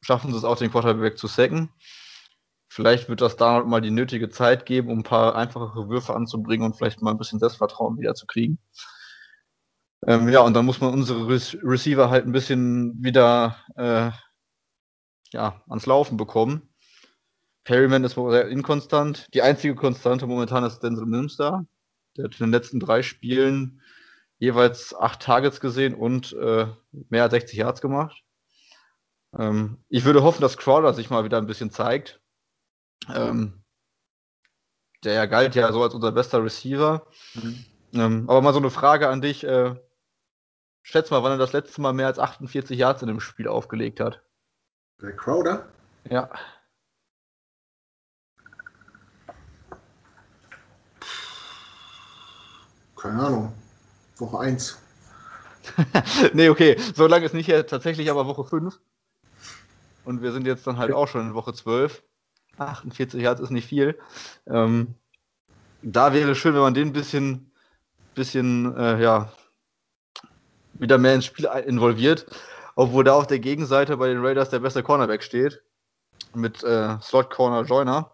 [0.00, 1.70] schaffen sie es auch, den Quarterback zu sacken.
[2.68, 6.64] Vielleicht wird das da mal die nötige Zeit geben, um ein paar einfachere Würfe anzubringen
[6.64, 8.58] und vielleicht mal ein bisschen Selbstvertrauen wieder zu kriegen.
[10.06, 14.10] Ähm, ja, und dann muss man unsere Re Receiver halt ein bisschen wieder äh,
[15.32, 16.68] ja, ans Laufen bekommen.
[17.68, 19.28] Perryman ist sehr inkonstant.
[19.34, 21.66] Die einzige Konstante momentan ist Denzel Mims da.
[22.16, 23.82] Der hat in den letzten drei Spielen
[24.38, 26.66] jeweils acht Targets gesehen und äh,
[27.10, 28.24] mehr als 60 Yards gemacht.
[29.38, 32.22] Ähm, ich würde hoffen, dass Crawler sich mal wieder ein bisschen zeigt.
[33.14, 33.62] Ähm,
[35.04, 37.06] der galt ja so als unser bester Receiver.
[37.34, 37.64] Mhm.
[37.92, 39.44] Ähm, aber mal so eine Frage an dich.
[39.44, 39.74] Äh,
[40.80, 44.00] schätz mal, wann er das letzte Mal mehr als 48 Yards in dem Spiel aufgelegt
[44.00, 44.22] hat.
[45.02, 45.68] Der Crowder?
[46.08, 46.30] Ja.
[52.98, 53.52] Keine Ahnung.
[54.16, 54.78] Woche 1.
[56.32, 56.76] nee, okay.
[56.94, 58.78] So lange ist nicht hier tatsächlich aber Woche 5.
[60.04, 62.02] Und wir sind jetzt dann halt auch schon in Woche 12.
[62.58, 63.98] 48 Hertz ist nicht viel.
[64.46, 64.94] Ähm,
[65.82, 67.52] da wäre schön, wenn man den ein bisschen,
[68.14, 69.32] bisschen äh, ja,
[70.74, 72.26] wieder mehr ins Spiel involviert.
[72.74, 75.62] Obwohl da auf der Gegenseite bei den Raiders der beste Cornerback steht.
[76.34, 78.12] Mit äh, Slot Corner Joiner.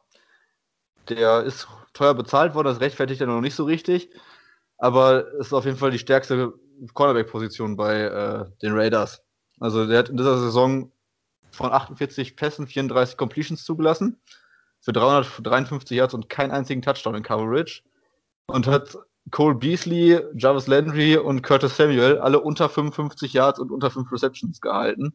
[1.08, 4.10] Der ist teuer bezahlt worden, das rechtfertigt er noch nicht so richtig.
[4.78, 6.52] Aber ist auf jeden Fall die stärkste
[6.92, 9.22] Cornerback-Position bei äh, den Raiders.
[9.60, 10.92] Also der hat in dieser Saison
[11.50, 14.20] von 48 Pässen 34 Completions zugelassen
[14.80, 17.82] für 353 Yards und keinen einzigen Touchdown in Coverage.
[18.46, 18.98] Und hat
[19.30, 24.60] Cole Beasley, Jarvis Landry und Curtis Samuel alle unter 55 Yards und unter 5 Receptions
[24.60, 25.14] gehalten.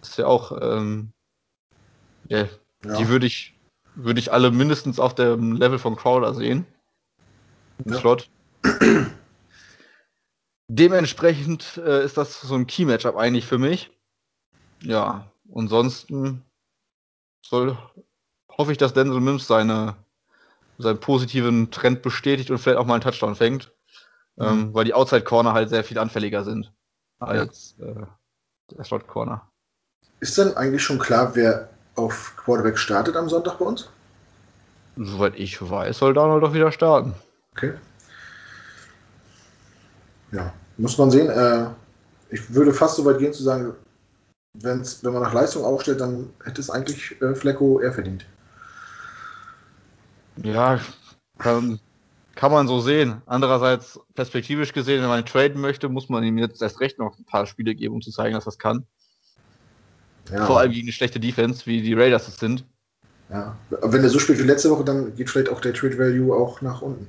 [0.00, 1.12] Das ist ja auch, ähm,
[2.28, 2.48] yeah,
[2.84, 2.96] ja.
[2.96, 3.54] die würde ich,
[3.94, 6.66] würde ich alle mindestens auf dem Level von Crowder sehen.
[7.84, 7.98] Ja.
[7.98, 8.28] Slot.
[10.68, 13.90] Dementsprechend äh, ist das so ein Key-Matchup eigentlich für mich.
[14.82, 16.42] Ja, ansonsten
[17.42, 17.78] soll,
[18.48, 19.96] hoffe ich, dass Denzel Mims seine,
[20.78, 23.72] seinen positiven Trend bestätigt und vielleicht auch mal einen Touchdown fängt.
[24.38, 24.62] Ähm, mhm.
[24.62, 26.72] Ähm, weil die Outside Corner halt sehr viel anfälliger sind
[27.18, 27.86] als ja.
[27.86, 28.06] äh,
[28.72, 29.48] der Slot Corner.
[30.20, 33.88] Ist denn eigentlich schon klar, wer auf Quarterback startet am Sonntag bei uns?
[34.96, 37.14] Soweit ich weiß, soll Donald doch wieder starten.
[37.52, 37.74] Okay.
[40.32, 41.28] Ja, muss man sehen.
[41.28, 41.66] Äh,
[42.30, 43.72] ich würde fast so weit gehen zu sagen,
[44.54, 48.26] wenn's, wenn man nach Leistung aufstellt, dann hätte es eigentlich äh, Flecko eher verdient.
[50.42, 50.80] Ja,
[51.38, 51.80] kann,
[52.34, 53.22] kann man so sehen.
[53.26, 57.24] Andererseits, perspektivisch gesehen, wenn man traden möchte, muss man ihm jetzt erst recht noch ein
[57.24, 58.86] paar Spiele geben, um zu zeigen, dass es kann.
[60.30, 60.46] Ja.
[60.46, 62.64] Vor allem gegen eine schlechte Defense, wie die Raiders es sind.
[63.30, 66.34] Ja, wenn er so spielt wie letzte Woche, dann geht vielleicht auch der Trade Value
[66.34, 67.08] auch nach unten.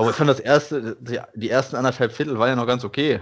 [0.00, 0.96] Aber ich fand das erste,
[1.34, 3.20] die ersten anderthalb Viertel waren ja noch ganz okay.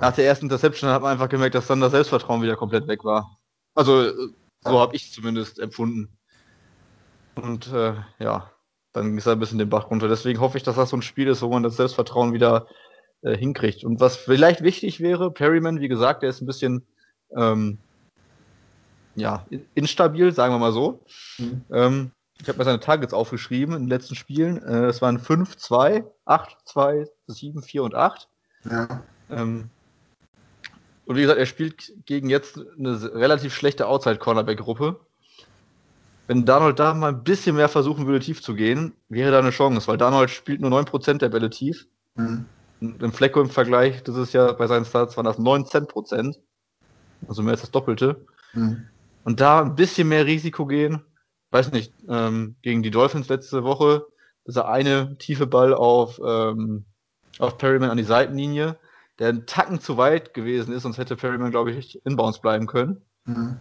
[0.00, 3.04] Nach der ersten Interception hat man einfach gemerkt, dass dann das Selbstvertrauen wieder komplett weg
[3.04, 3.38] war.
[3.74, 4.10] Also,
[4.62, 6.08] so habe ich zumindest empfunden.
[7.34, 8.50] Und äh, ja,
[8.94, 10.08] dann ist er ein bisschen den Bach runter.
[10.08, 12.68] Deswegen hoffe ich, dass das so ein Spiel ist, wo man das Selbstvertrauen wieder
[13.20, 13.84] äh, hinkriegt.
[13.84, 16.86] Und was vielleicht wichtig wäre, Perryman, wie gesagt, der ist ein bisschen
[17.36, 17.76] ähm,
[19.14, 21.04] ja, instabil, sagen wir mal so.
[21.36, 21.64] Mhm.
[21.70, 24.62] Ähm, ich habe mir seine Targets aufgeschrieben in den letzten Spielen.
[24.62, 28.28] Äh, es waren 5, 2, 8, 2, 7, 4 und 8.
[28.70, 29.02] Ja.
[29.30, 29.70] Ähm,
[31.06, 35.00] und wie gesagt, er spielt gegen jetzt eine relativ schlechte Outside-Cornerback-Gruppe.
[36.26, 39.50] Wenn Darnold da mal ein bisschen mehr versuchen würde, tief zu gehen, wäre da eine
[39.50, 41.86] Chance, weil Darnold spielt nur 9% der Bälle tief.
[42.14, 42.44] Mhm.
[42.80, 46.36] Und Im Flecko im Vergleich, das ist ja bei seinen Starts, waren das 19%.
[47.26, 48.24] Also mehr als das Doppelte.
[48.52, 48.86] Mhm.
[49.24, 51.02] Und da ein bisschen mehr Risiko gehen,
[51.50, 54.06] weiß nicht, ähm, gegen die Dolphins letzte Woche,
[54.46, 56.84] dieser eine tiefe Ball auf, ähm,
[57.38, 58.78] auf Perryman an die Seitenlinie,
[59.18, 63.02] der einen Tacken zu weit gewesen ist, sonst hätte Perryman, glaube ich, inbounds bleiben können.
[63.24, 63.56] Mhm.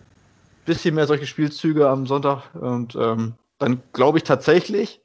[0.66, 5.02] Bisschen mehr solche Spielzüge am Sonntag und ähm, dann glaube ich tatsächlich,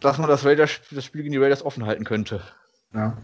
[0.00, 2.42] dass man das, Raiders, das Spiel gegen die Raiders offen halten könnte.
[2.94, 3.16] Ja.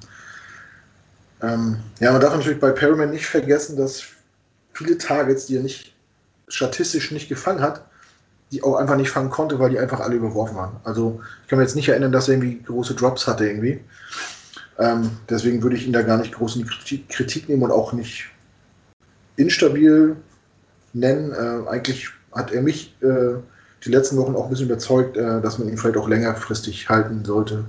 [1.41, 4.05] Ähm, ja, man darf natürlich bei Perryman nicht vergessen, dass
[4.73, 5.95] viele Targets, die er nicht
[6.49, 7.89] statistisch nicht gefangen hat,
[8.55, 10.77] die auch einfach nicht fangen konnte, weil die einfach alle überworfen waren.
[10.85, 13.81] Also ich kann mir jetzt nicht erinnern, dass er irgendwie große Drops hatte irgendwie.
[14.79, 17.93] Ähm, deswegen würde ich ihn da gar nicht groß in die Kritik nehmen und auch
[17.93, 18.31] nicht
[19.37, 20.15] instabil
[20.93, 21.33] nennen.
[21.33, 23.35] Äh, eigentlich hat er mich äh,
[23.85, 27.25] die letzten Wochen auch ein bisschen überzeugt, äh, dass man ihn vielleicht auch längerfristig halten
[27.25, 27.65] sollte.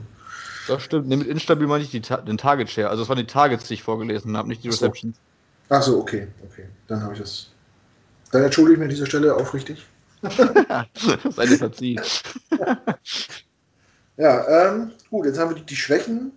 [0.67, 1.08] Das stimmt.
[1.08, 2.89] Nee, mit instabil meine ich die, den Target Share.
[2.89, 5.17] Also es waren die Targets, die ich vorgelesen habe, nicht die Receptions.
[5.69, 6.65] Ach so, okay, okay.
[6.88, 7.50] Dann habe ich das.
[8.32, 9.86] Dann entschuldige ich mich an dieser Stelle aufrichtig.
[11.49, 12.01] Ihr verziehen.
[14.17, 16.31] ja, ähm, gut, jetzt haben wir die, die Schwächen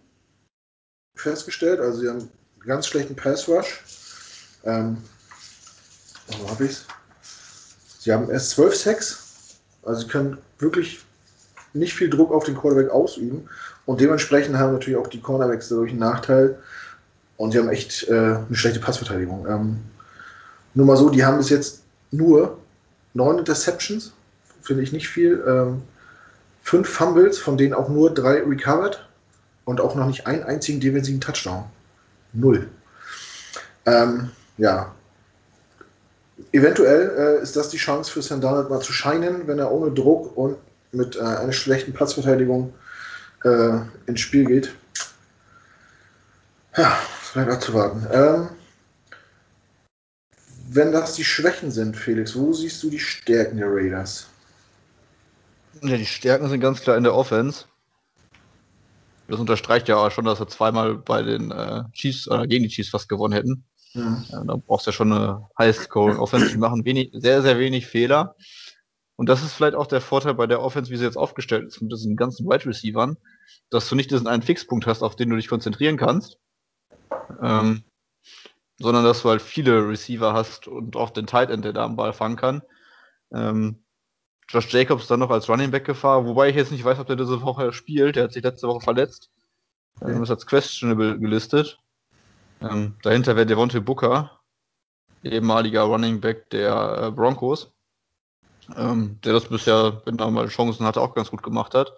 [1.14, 1.80] festgestellt.
[1.80, 3.82] Also sie haben einen ganz schlechten Pass Rush.
[4.64, 4.98] Ähm,
[6.38, 6.86] wo habe ich es?
[8.00, 9.58] Sie haben erst 12 Sacks.
[9.82, 11.00] Also sie können wirklich
[11.72, 13.48] nicht viel Druck auf den Quarterback ausüben.
[13.86, 16.58] Und dementsprechend haben natürlich auch die Cornerbacks dadurch einen Nachteil.
[17.36, 19.46] Und sie haben echt äh, eine schlechte Passverteidigung.
[19.48, 19.80] Ähm,
[20.74, 22.58] nur mal so, die haben bis jetzt nur
[23.14, 24.12] neun Interceptions,
[24.62, 25.42] finde ich nicht viel.
[25.46, 25.82] Ähm,
[26.62, 29.06] fünf Fumbles, von denen auch nur drei recovered
[29.64, 31.64] und auch noch nicht einen einzigen defensiven Touchdown.
[32.32, 32.68] Null.
[33.86, 34.94] Ähm, ja.
[36.52, 39.90] Eventuell äh, ist das die Chance für Sam Darnold mal zu scheinen, wenn er ohne
[39.90, 40.56] Druck und
[40.92, 42.72] mit äh, einer schlechten Platzverteidigung
[43.44, 44.74] äh, ins Spiel geht.
[46.76, 48.06] Ja, es bleibt abzuwarten.
[48.12, 48.48] Ähm,
[50.70, 54.28] wenn das die Schwächen sind, Felix, wo siehst du die Stärken der Raiders?
[55.82, 57.64] Ja, die Stärken sind ganz klar in der Offense.
[59.28, 62.70] Das unterstreicht ja auch schon, dass wir zweimal bei den äh, Chiefs oder gegen die
[62.70, 63.64] Chiefs fast gewonnen hätten.
[63.94, 64.24] Mhm.
[64.30, 66.50] Ja, da brauchst du ja schon eine High-Scoring-Offense.
[66.50, 68.36] Die machen wenig, sehr, sehr wenig Fehler.
[69.16, 71.80] Und das ist vielleicht auch der Vorteil bei der Offense, wie sie jetzt aufgestellt ist,
[71.82, 73.16] mit diesen ganzen Wide Receivern,
[73.68, 76.38] dass du nicht diesen einen Fixpunkt hast, auf den du dich konzentrieren kannst,
[77.42, 77.82] ähm,
[78.78, 81.96] sondern dass du halt viele Receiver hast und auch den Tight End, der da am
[81.96, 82.62] Ball fangen kann.
[83.32, 83.82] Ähm,
[84.48, 87.16] Josh Jacobs dann noch als Running Back Gefahr, wobei ich jetzt nicht weiß, ob der
[87.16, 88.16] diese Woche spielt.
[88.16, 89.30] Der hat sich letzte Woche verletzt.
[90.00, 90.12] Okay.
[90.12, 91.78] Ähm, ist als questionable gelistet.
[92.60, 94.40] Ähm, dahinter wäre Devontae Booker,
[95.22, 97.72] ehemaliger Running Back der äh, Broncos
[98.76, 101.92] ähm, der das bisher, wenn er mal Chancen hatte, auch ganz gut gemacht hat.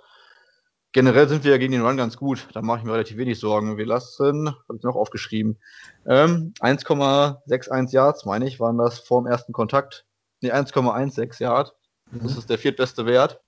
[0.92, 2.48] Generell sind wir ja gegen den Run ganz gut.
[2.52, 3.76] Da mache ich mir relativ wenig Sorgen.
[3.76, 5.58] Wir lassen, habe ich noch aufgeschrieben,
[6.06, 10.04] ähm, 1,61 Yards, meine ich, waren das vor dem ersten Kontakt.
[10.40, 11.72] Ne, 1,16 Yards.
[12.10, 12.20] Mhm.
[12.22, 13.40] Das ist der viertbeste Wert.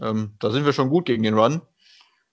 [0.00, 1.60] Ähm, da sind wir schon gut gegen den Run.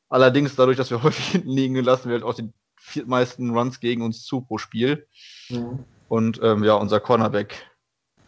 [0.07, 4.01] Allerdings, dadurch, dass wir häufig hinten liegen, lassen wir halt auch die viertmeisten Runs gegen
[4.01, 5.07] uns zu pro Spiel.
[5.49, 5.85] Mhm.
[6.07, 7.65] Und ähm, ja, unser Cornerback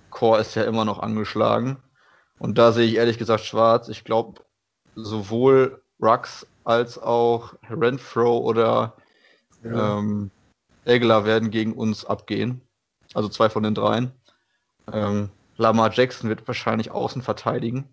[0.10, 1.77] Core ist ja immer noch angeschlagen.
[2.39, 3.88] Und da sehe ich ehrlich gesagt schwarz.
[3.89, 4.41] Ich glaube,
[4.95, 8.95] sowohl Rux als auch Renfro oder
[9.63, 9.99] ja.
[9.99, 10.31] ähm,
[10.86, 12.62] Egler werden gegen uns abgehen.
[13.13, 14.12] Also zwei von den dreien.
[14.91, 17.88] Ähm, Lamar Jackson wird wahrscheinlich außen verteidigen.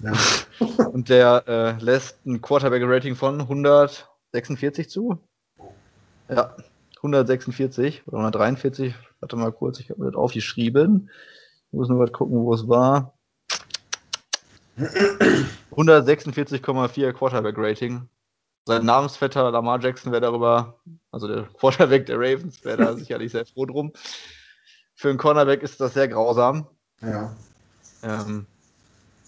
[0.00, 0.12] Ja.
[0.92, 5.18] Und der äh, lässt ein Quarterback-Rating von 146 zu.
[6.28, 6.56] Ja,
[6.96, 11.10] 146 oder 143, warte mal kurz, ich habe mir das aufgeschrieben.
[11.68, 13.14] Ich muss nur mal gucken, wo es war.
[15.76, 18.08] 146,4 Quarterback-Rating.
[18.64, 20.80] Sein Namensvetter Lamar Jackson wäre darüber,
[21.12, 23.92] also der Quarterback der Ravens, wäre da sicherlich sehr froh drum.
[24.94, 26.66] Für einen Cornerback ist das sehr grausam.
[27.02, 27.36] Ja.
[28.02, 28.46] Ähm,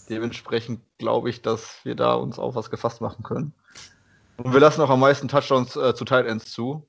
[0.09, 3.53] dementsprechend glaube ich, dass wir da uns auf was gefasst machen können.
[4.39, 6.89] Und wir lassen auch am meisten Touchdowns äh, zu Tight Ends zu.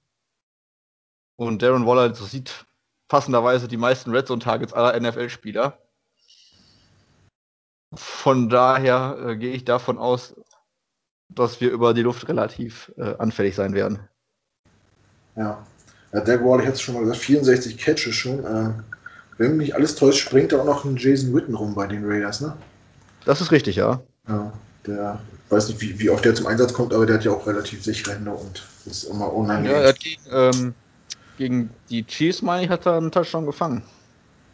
[1.35, 2.65] Und Darren Waller sieht
[3.07, 5.77] passenderweise die meisten Red Zone Targets aller NFL-Spieler.
[7.93, 10.35] Von daher äh, gehe ich davon aus,
[11.29, 13.99] dass wir über die Luft relativ äh, anfällig sein werden.
[15.35, 15.65] Ja.
[16.13, 18.43] ja Derek Waller, ich hatte es schon mal gesagt, 64 Catches schon.
[18.45, 18.73] Äh,
[19.37, 22.41] wenn mich alles täuscht, springt da auch noch ein Jason Witten rum bei den Raiders,
[22.41, 22.55] ne?
[23.25, 24.01] Das ist richtig, ja.
[24.27, 24.51] Ja,
[24.85, 27.47] der, weiß nicht, wie, wie oft der zum Einsatz kommt, aber der hat ja auch
[27.47, 29.71] relativ sichere Hände und ist immer unangenehm.
[29.71, 30.73] Ja, er hat gegen, ähm,
[31.37, 33.83] gegen die Chiefs, meine ich, hat er einen Touchdown gefangen.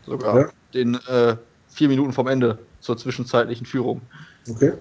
[0.05, 0.39] Sogar.
[0.39, 0.49] Ja.
[0.73, 1.35] Den äh,
[1.75, 4.01] vier Minuten vom Ende zur zwischenzeitlichen Führung.
[4.49, 4.73] Okay.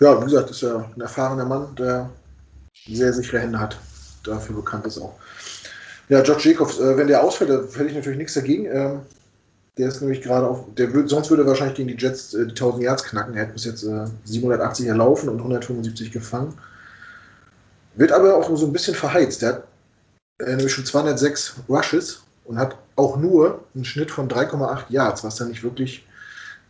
[0.00, 2.08] Ja, wie gesagt, ist ja ein erfahrener Mann, der
[2.86, 3.76] sehr sichere Hände hat.
[4.24, 5.14] Dafür bekannt ist auch.
[6.08, 8.66] Ja, George Jacobs, äh, wenn der ausfällt, da hätte ich natürlich nichts dagegen.
[8.66, 9.00] Ähm,
[9.78, 12.44] der ist nämlich gerade auf, der wird, sonst würde er wahrscheinlich gegen die Jets äh,
[12.44, 13.34] die 1000 Yards knacken.
[13.34, 16.54] Er hat bis jetzt äh, 780 erlaufen und 175 gefangen.
[17.94, 19.42] Wird aber auch so ein bisschen verheizt.
[19.42, 19.64] Der hat
[20.38, 25.36] äh, nämlich schon 206 Rushes und hat auch nur einen Schnitt von 3,8 Yards, was
[25.36, 26.04] dann nicht wirklich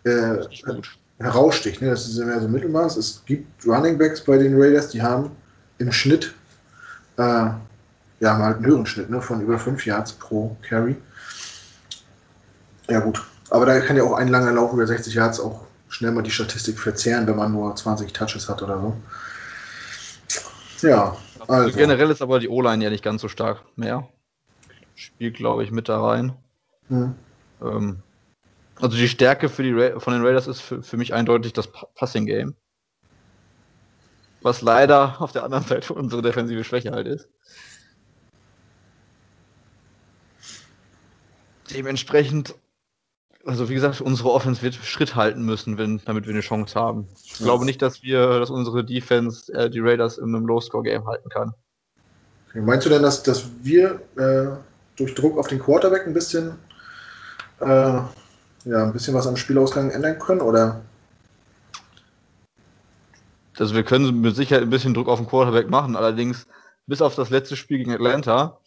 [0.04, 0.98] äh, Gut.
[1.18, 1.82] heraussticht.
[1.82, 1.90] Ne?
[1.90, 2.96] Das ist ja mehr so Mittelmaß.
[2.96, 5.30] Es gibt Running Backs bei den Raiders, die haben
[5.78, 6.34] im Schnitt
[7.16, 7.58] äh, ja
[8.20, 9.20] mal einen höheren Schnitt ne?
[9.20, 10.96] von über 5 Yards pro Carry.
[12.88, 16.12] Ja gut, aber da kann ja auch ein langer Lauf über 60 Yards auch schnell
[16.12, 18.96] mal die Statistik verzehren, wenn man nur 20 Touches hat oder so.
[20.86, 21.78] Ja, Also also.
[21.78, 24.08] generell ist aber die O-Line ja nicht ganz so stark mehr.
[24.94, 26.32] Spielt, glaube ich, mit da rein.
[26.88, 27.14] Hm.
[27.62, 28.02] Ähm,
[28.82, 31.68] also die Stärke für die Ra von den Raiders ist für, für mich eindeutig das
[31.68, 32.54] Pa- Passing Game.
[34.40, 37.28] Was leider auf der anderen Seite unsere defensive Schwäche halt ist.
[41.72, 42.56] Dementsprechend,
[43.46, 47.08] also wie gesagt, unsere Offense wird Schritt halten müssen, wenn, damit wir eine Chance haben.
[47.24, 47.46] Ich Ja.
[47.46, 51.54] glaube nicht, dass wir, dass unsere Defense äh, die Raiders in einem Low-Score-Game halten kann.
[52.48, 54.56] Okay, Meinst du denn, dass, dass wir äh,
[54.96, 56.58] durch Druck auf den Quarterback ein bisschen,
[57.60, 58.00] äh,
[58.64, 60.40] ja, ein bisschen was am Spielausgang ändern können?
[60.40, 60.82] Oder?
[63.58, 66.46] Also wir können mit Sicherheit ein bisschen Druck auf den Quarterback machen, allerdings
[66.86, 68.58] bis auf das letzte Spiel gegen Atlanta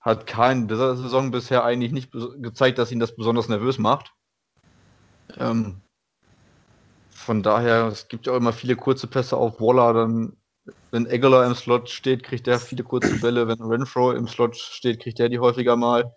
[0.00, 4.12] hat kein dieser Saison bisher eigentlich nicht gezeigt, dass ihn das besonders nervös macht.
[5.38, 5.80] Ähm,
[7.10, 10.36] von daher, es gibt ja auch immer viele kurze Pässe auf Waller, dann
[10.90, 15.00] wenn Aguilar im Slot steht, kriegt er viele kurze Bälle, wenn Renfro im Slot steht,
[15.00, 16.14] kriegt er die häufiger mal.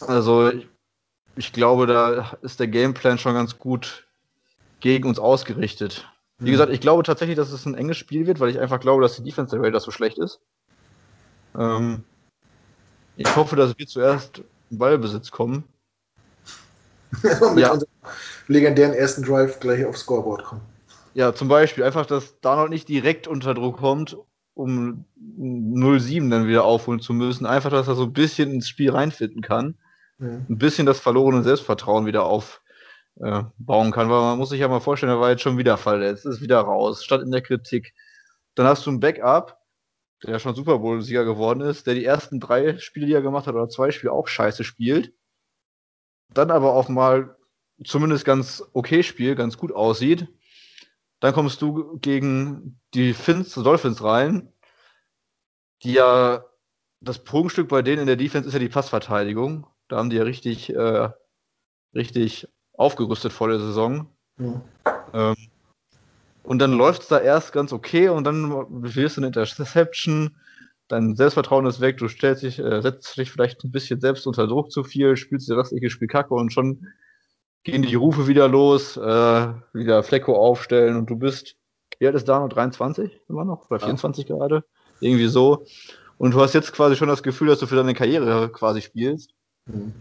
[0.00, 0.68] Also ich,
[1.36, 4.06] ich glaube, da ist der Gameplan schon ganz gut
[4.80, 6.08] gegen uns ausgerichtet.
[6.38, 6.52] Wie Hm.
[6.52, 9.16] gesagt, ich glaube tatsächlich, dass es ein enges Spiel wird, weil ich einfach glaube, dass
[9.16, 10.40] die Defense der Raiders so schlecht ist.
[11.56, 12.04] Ähm,
[13.16, 15.64] ich hoffe, dass wir zuerst in Ballbesitz kommen.
[17.54, 17.72] mit Ja.
[17.72, 17.90] unserem
[18.48, 20.62] legendären ersten Drive gleich aufs Scoreboard kommen.
[21.14, 24.16] Ja, zum Beispiel einfach, dass Darnold nicht direkt unter Druck kommt,
[24.54, 25.04] um
[25.38, 27.46] 0-7 dann wieder aufholen zu müssen.
[27.46, 29.76] Einfach, dass er so ein bisschen ins Spiel reinfinden kann.
[30.18, 34.08] Ein bisschen das verlorene Selbstvertrauen wieder aufbauen kann.
[34.10, 36.60] Weil man muss sich ja mal vorstellen, er war jetzt schon wieder verletzt, ist wieder
[36.60, 37.94] raus, stand in der Kritik.
[38.54, 39.58] Dann hast du ein Backup,
[40.22, 43.46] der ja schon Super Bowl-Sieger geworden ist, der die ersten drei Spiele, die er gemacht
[43.46, 45.12] hat, oder zwei Spiele auch scheiße spielt.
[46.30, 47.36] Dann aber auch mal
[47.84, 50.28] zumindest ganz okay spielt, ganz gut aussieht.
[51.20, 54.52] Dann kommst du gegen die Finns, Dolphins rein,
[55.82, 56.44] die ja
[57.00, 59.66] das Prunkstück bei denen in der Defense ist ja die Passverteidigung.
[59.88, 61.10] Da haben die ja richtig, äh,
[61.94, 64.08] richtig aufgerüstet vor der Saison.
[64.38, 64.60] Hm.
[65.12, 65.36] Ähm,
[66.42, 68.50] und dann läuft es da erst ganz okay und dann
[68.82, 70.36] wirst du eine Interception,
[70.88, 74.46] dein Selbstvertrauen ist weg, du stellst dich, äh, setzt dich vielleicht ein bisschen selbst unter
[74.46, 76.86] Druck zu viel, spielst dir das restliche Spiel kacke und schon
[77.64, 81.56] gehen die Rufe wieder los, äh, wieder Flecko aufstellen und du bist,
[81.98, 82.48] wie alt ist da noch?
[82.48, 83.68] 23 immer noch?
[83.68, 83.86] Oder Ja.
[83.86, 84.64] 24 gerade?
[85.00, 85.66] Irgendwie so.
[86.18, 89.34] Und du hast jetzt quasi schon das Gefühl, dass du für deine Karriere quasi spielst.
[89.66, 89.92] Hm.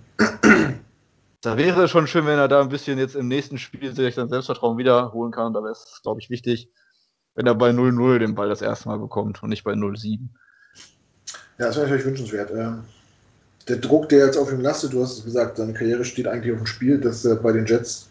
[1.41, 4.15] Da wäre es schon schön, wenn er da ein bisschen jetzt im nächsten Spiel sich
[4.15, 5.54] sein Selbstvertrauen wiederholen kann.
[5.54, 6.69] Da wäre es, glaube ich, wichtig,
[7.36, 10.21] wenn er bei 0-0 den Ball das erste Mal bekommt und nicht bei 0-7.
[11.58, 12.49] Ja, das wäre natürlich wünschenswert.
[12.51, 12.86] Ähm,
[13.67, 16.51] der Druck, der jetzt auf ihm lastet, du hast es gesagt, seine Karriere steht eigentlich
[16.51, 18.10] auf dem Spiel, dass er bei den Jets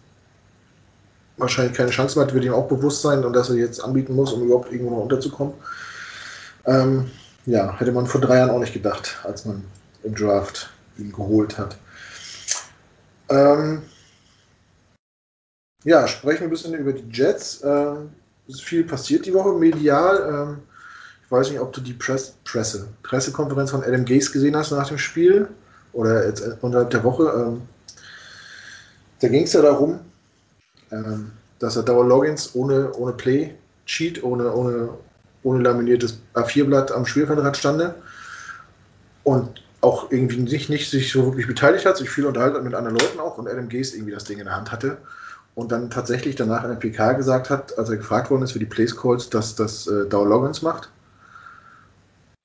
[1.37, 4.15] wahrscheinlich keine Chance mehr hat, wird ihm auch bewusst sein und dass er jetzt anbieten
[4.15, 5.55] muss, um überhaupt irgendwo noch unterzukommen.
[6.67, 7.11] Ähm,
[7.47, 9.65] ja, hätte man vor drei Jahren auch nicht gedacht, als man
[10.03, 11.77] im Draft ihn geholt hat.
[13.29, 13.83] Ähm,
[15.85, 17.63] ja, sprechen wir ein bisschen über die Jets.
[17.65, 18.11] Ähm,
[18.49, 20.29] es ist viel passiert die Woche medial.
[20.29, 20.63] Ähm,
[21.25, 24.89] ich weiß nicht, ob du die Press, Presse, Pressekonferenz von Adam Gase gesehen hast nach
[24.89, 25.49] dem Spiel
[25.93, 27.25] oder jetzt unterhalb der Woche.
[27.25, 27.63] Ähm,
[29.21, 30.01] da ging es ja darum,
[30.91, 33.55] ähm, dass er Dauer Logins ohne, ohne Play
[33.87, 34.91] Cheat, ohne, ohne,
[35.43, 37.95] ohne laminiertes A4-Blatt am Spielfeldrad stande
[39.25, 42.75] und auch irgendwie nicht, nicht sich so wirklich beteiligt hat, sich viel unterhalten hat mit
[42.75, 44.99] anderen Leuten auch und Gase irgendwie das Ding in der Hand hatte
[45.55, 48.59] und dann tatsächlich danach in der PK gesagt hat, als er gefragt worden ist für
[48.59, 50.91] die Place Calls, dass das äh, Dow Loggins macht.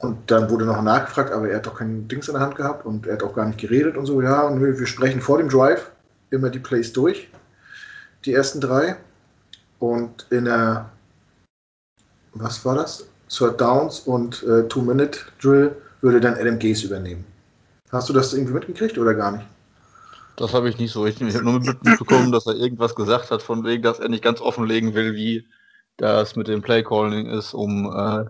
[0.02, 2.86] Und dann wurde noch nachgefragt, aber er hat doch kein Dings in der Hand gehabt
[2.86, 4.22] und er hat auch gar nicht geredet und so.
[4.22, 5.92] Ja, und wir sprechen vor dem Drive
[6.30, 7.30] immer die Plays durch,
[8.26, 8.96] die ersten drei.
[9.80, 10.90] Und in der,
[12.34, 13.08] was war das?
[13.30, 17.26] Third Downs und äh, Two-Minute-Drill würde dann Adam Gaze übernehmen.
[17.92, 19.46] Hast du das irgendwie mitgekriegt oder gar nicht?
[20.36, 21.28] Das habe ich nicht so richtig.
[21.28, 24.40] Ich habe nur mitbekommen, dass er irgendwas gesagt hat, von wegen, dass er nicht ganz
[24.40, 25.48] offenlegen will, wie
[25.98, 28.26] das mit dem Playcalling ist, um äh,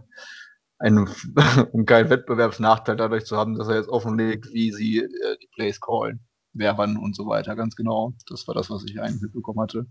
[0.80, 1.07] einen,
[1.72, 5.80] um keinen Wettbewerbsnachteil dadurch zu haben, dass er jetzt offenlegt, wie sie äh, die Plays
[5.80, 6.22] callen,
[6.53, 7.55] wer wann und so weiter.
[7.55, 8.13] Ganz genau.
[8.28, 9.86] Das war das, was ich eigentlich mitbekommen hatte.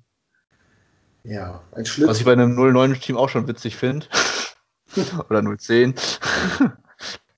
[1.22, 2.08] Ja, ein Schlitz.
[2.08, 4.06] Was ich bei einem 09-Team auch schon witzig finde.
[5.28, 5.94] Oder 010.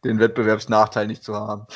[0.05, 1.67] Den Wettbewerbsnachteil nicht zu haben.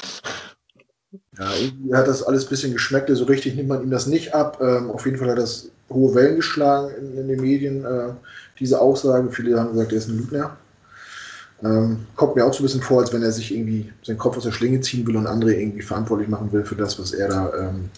[1.39, 3.11] Ja, irgendwie hat das alles ein bisschen geschmeckt.
[3.13, 4.59] So richtig nimmt man ihm das nicht ab.
[4.61, 8.11] Ähm, auf jeden Fall hat das hohe Wellen geschlagen in, in den Medien, äh,
[8.59, 9.31] diese Aussage.
[9.31, 10.57] Viele haben gesagt, er ist ein Lügner.
[11.63, 14.37] Ähm, kommt mir auch so ein bisschen vor, als wenn er sich irgendwie seinen Kopf
[14.37, 17.29] aus der Schlinge ziehen will und andere irgendwie verantwortlich machen will für das, was er
[17.29, 17.91] da ähm,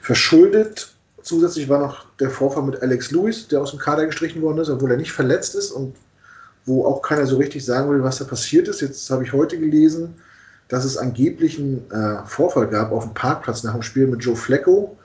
[0.00, 0.92] verschuldet.
[1.22, 4.70] Zusätzlich war noch der Vorfall mit Alex Lewis, der aus dem Kader gestrichen worden ist,
[4.70, 5.94] obwohl er nicht verletzt ist und
[6.66, 8.80] wo auch keiner so richtig sagen will, was da passiert ist.
[8.80, 10.14] Jetzt habe ich heute gelesen,
[10.68, 14.36] dass es angeblich einen äh, Vorfall gab auf dem Parkplatz nach dem Spiel mit Joe
[14.36, 14.96] Flecko.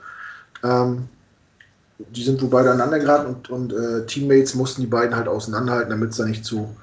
[0.64, 1.08] Ähm,
[2.10, 5.90] die sind wohl beide aneinander geraten und, und äh, Teammates mussten die beiden halt auseinanderhalten,
[5.90, 6.74] damit es da nicht zu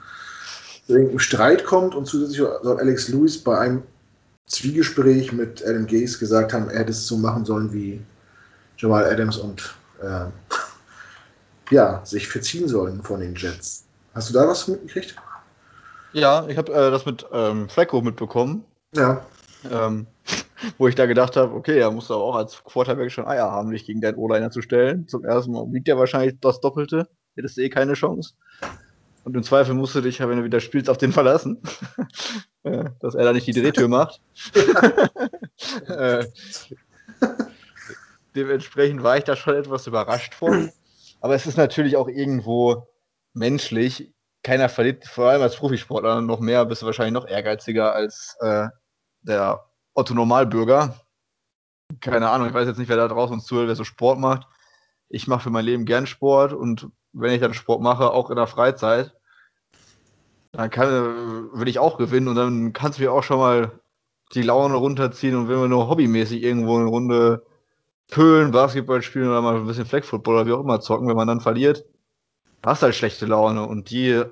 [0.87, 1.93] irgendeinem Streit kommt.
[1.93, 3.83] Und zusätzlich soll Alex Lewis bei einem
[4.47, 8.01] Zwiegespräch mit Adam Gaze gesagt haben, er hätte es so machen sollen wie
[8.77, 10.25] Jamal Adams und äh,
[11.71, 13.83] ja, sich verziehen sollen von den Jets.
[14.13, 15.15] Hast du da was mitgekriegt?
[16.13, 18.65] Ja, ich habe äh, das mit ähm, Flacco mitbekommen.
[18.95, 19.25] Ja.
[19.69, 20.07] Ähm,
[20.77, 23.85] wo ich da gedacht habe, okay, er muss auch als Quarterback schon Eier haben, dich
[23.85, 25.07] gegen deinen O-Liner zu stellen.
[25.07, 27.07] Zum ersten Mal wiegt er wahrscheinlich das Doppelte.
[27.35, 28.33] Hättest du eh keine Chance.
[29.23, 31.61] Und im Zweifel musst du dich, wenn du wieder spielst, auf den verlassen.
[32.63, 34.21] Dass er da nicht die Drehtür macht.
[35.87, 36.25] äh,
[38.35, 40.71] dementsprechend war ich da schon etwas überrascht von.
[41.21, 42.87] Aber es ist natürlich auch irgendwo
[43.39, 44.13] menschlich.
[44.43, 48.67] Keiner verliert, vor allem als Profisportler, noch mehr, bist du wahrscheinlich noch ehrgeiziger als äh,
[49.21, 50.95] der Otto Normalbürger.
[51.99, 54.47] Keine Ahnung, ich weiß jetzt nicht, wer da draußen zuhört, wer so Sport macht.
[55.09, 58.35] Ich mache für mein Leben gern Sport und wenn ich dann Sport mache, auch in
[58.35, 59.13] der Freizeit,
[60.51, 63.79] dann kann, will ich auch gewinnen und dann kannst du mir auch schon mal
[64.33, 67.43] die Laune runterziehen und wenn wir nur hobbymäßig irgendwo eine Runde
[68.09, 71.15] pölen, Basketball spielen oder mal ein bisschen Flag Football oder wie auch immer zocken, wenn
[71.15, 71.85] man dann verliert,
[72.63, 74.23] hast halt schlechte Laune und die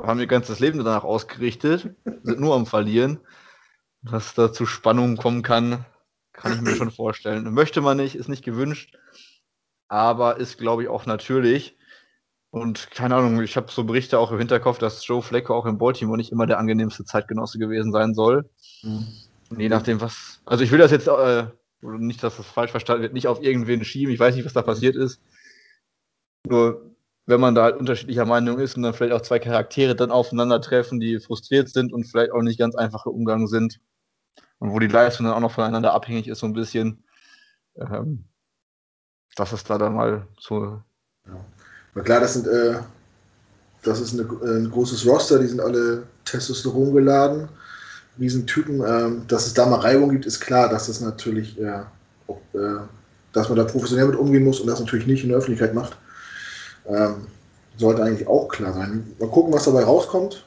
[0.00, 3.20] haben ihr ganzes Leben danach ausgerichtet, sind nur am Verlieren.
[4.02, 5.86] Dass da zu Spannungen kommen kann,
[6.32, 7.50] kann ich mir schon vorstellen.
[7.54, 8.98] Möchte man nicht, ist nicht gewünscht,
[9.88, 11.78] aber ist, glaube ich, auch natürlich.
[12.50, 15.78] Und keine Ahnung, ich habe so Berichte auch im Hinterkopf, dass Joe Flacco auch in
[15.78, 18.48] Baltimore nicht immer der angenehmste Zeitgenosse gewesen sein soll.
[18.82, 19.06] Mhm.
[19.56, 20.40] Je nachdem, was.
[20.44, 21.46] Also ich will das jetzt, äh,
[21.80, 24.12] nicht, dass das falsch verstanden wird, nicht auf irgendwen schieben.
[24.12, 25.20] Ich weiß nicht, was da passiert ist.
[26.46, 26.93] Nur,
[27.26, 31.00] wenn man da halt unterschiedlicher Meinung ist und dann vielleicht auch zwei Charaktere dann aufeinandertreffen,
[31.00, 33.80] die frustriert sind und vielleicht auch nicht ganz einfache Umgang sind.
[34.58, 37.04] Und wo die Leistung dann auch noch voneinander abhängig ist, so ein bisschen.
[37.76, 38.24] Ähm,
[39.36, 40.80] dass es da dann mal so
[41.26, 41.44] ja.
[41.94, 42.76] Na klar, das sind, äh,
[43.82, 47.48] das ist eine, äh, ein großes Roster, die sind alle Testosteron geladen,
[48.18, 48.82] Riesentypen.
[48.86, 51.82] Ähm, dass es da mal Reibung gibt, ist klar, dass das natürlich, äh,
[52.26, 52.80] ob, äh,
[53.32, 55.96] dass man da professionell mit umgehen muss und das natürlich nicht in der Öffentlichkeit macht.
[56.86, 57.26] Ähm,
[57.76, 59.14] sollte eigentlich auch klar sein.
[59.18, 60.44] Mal gucken, was dabei rauskommt.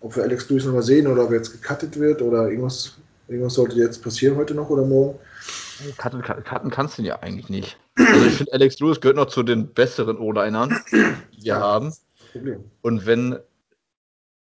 [0.00, 2.96] Ob wir Alex Lewis nochmal sehen oder ob er jetzt gecuttet wird oder irgendwas,
[3.28, 5.18] irgendwas sollte jetzt passieren heute noch oder morgen.
[5.96, 7.78] Cutten, cutten kannst du ja eigentlich nicht.
[7.96, 11.94] Also ich finde, Alex Lewis gehört noch zu den besseren O-Linern, die wir ja, haben.
[12.82, 13.38] Und wenn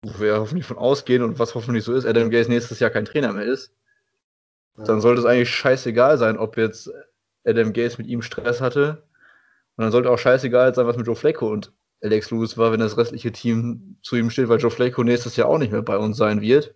[0.02, 3.32] wir hoffentlich von ausgehen und was hoffentlich so ist, Adam Gaze nächstes Jahr kein Trainer
[3.32, 3.72] mehr ist,
[4.78, 4.84] ja.
[4.84, 6.90] dann sollte es eigentlich scheißegal sein, ob jetzt
[7.44, 9.02] Adam Gaze mit ihm Stress hatte.
[9.76, 11.72] Und dann sollte auch scheißegal sein, was mit Joe Flacco und
[12.02, 15.48] Alex Lewis war, wenn das restliche Team zu ihm steht, weil Joe Flacco nächstes Jahr
[15.48, 16.74] auch nicht mehr bei uns sein wird.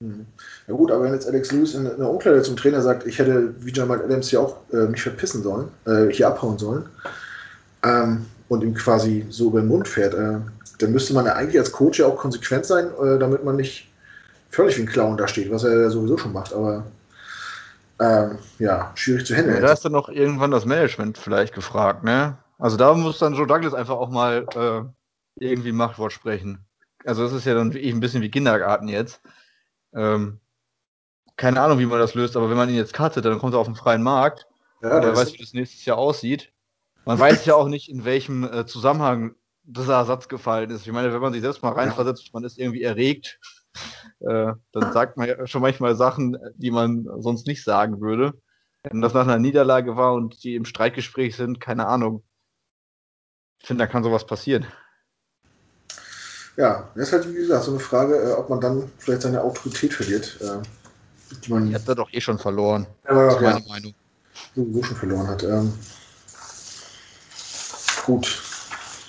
[0.00, 3.18] Ja gut, aber wenn jetzt Alex Lewis in, in der Umkleide zum Trainer sagt, ich
[3.18, 6.88] hätte wie Jamal Adams hier auch äh, mich verpissen sollen, äh, hier abhauen sollen
[7.82, 10.38] ähm, und ihm quasi so über den Mund fährt, äh,
[10.78, 13.90] dann müsste man ja eigentlich als Coach ja auch konsequent sein, äh, damit man nicht
[14.50, 16.86] völlig wie ein Clown da steht, was er ja sowieso schon macht, aber
[18.00, 19.56] ähm, ja, schwierig zu handeln.
[19.56, 22.38] Ja, da ist dann noch irgendwann das Management vielleicht gefragt, ne?
[22.58, 26.64] Also da muss dann Joe Douglas einfach auch mal äh, irgendwie Machtwort sprechen.
[27.04, 29.20] Also das ist ja dann ein bisschen wie Kindergarten jetzt.
[29.94, 30.40] Ähm,
[31.36, 33.60] keine Ahnung, wie man das löst, aber wenn man ihn jetzt cuttet, dann kommt er
[33.60, 34.46] auf den freien Markt.
[34.82, 36.52] Ja, wer weiß, wie das nächstes Jahr aussieht.
[37.04, 40.86] Man weiß ja auch nicht, in welchem äh, Zusammenhang dieser Ersatz gefallen ist.
[40.86, 42.30] Ich meine, wenn man sich selbst mal reinversetzt, ja.
[42.32, 43.38] man ist irgendwie erregt,
[44.20, 48.34] äh, dann sagt man ja schon manchmal Sachen, die man sonst nicht sagen würde.
[48.82, 52.22] Wenn das nach einer Niederlage war und die im Streitgespräch sind, keine Ahnung.
[53.60, 54.66] Ich finde, da kann sowas passieren.
[56.56, 59.42] Ja, das ist halt, wie gesagt, so eine Frage, äh, ob man dann vielleicht seine
[59.42, 60.38] Autorität verliert.
[60.40, 60.62] Äh,
[61.44, 62.86] die man hat er doch eh schon verloren.
[63.06, 63.94] Ja, das ist meine ja, Meinung.
[64.54, 65.42] Sowieso schon verloren hat.
[65.44, 65.72] Ähm,
[68.06, 68.47] gut.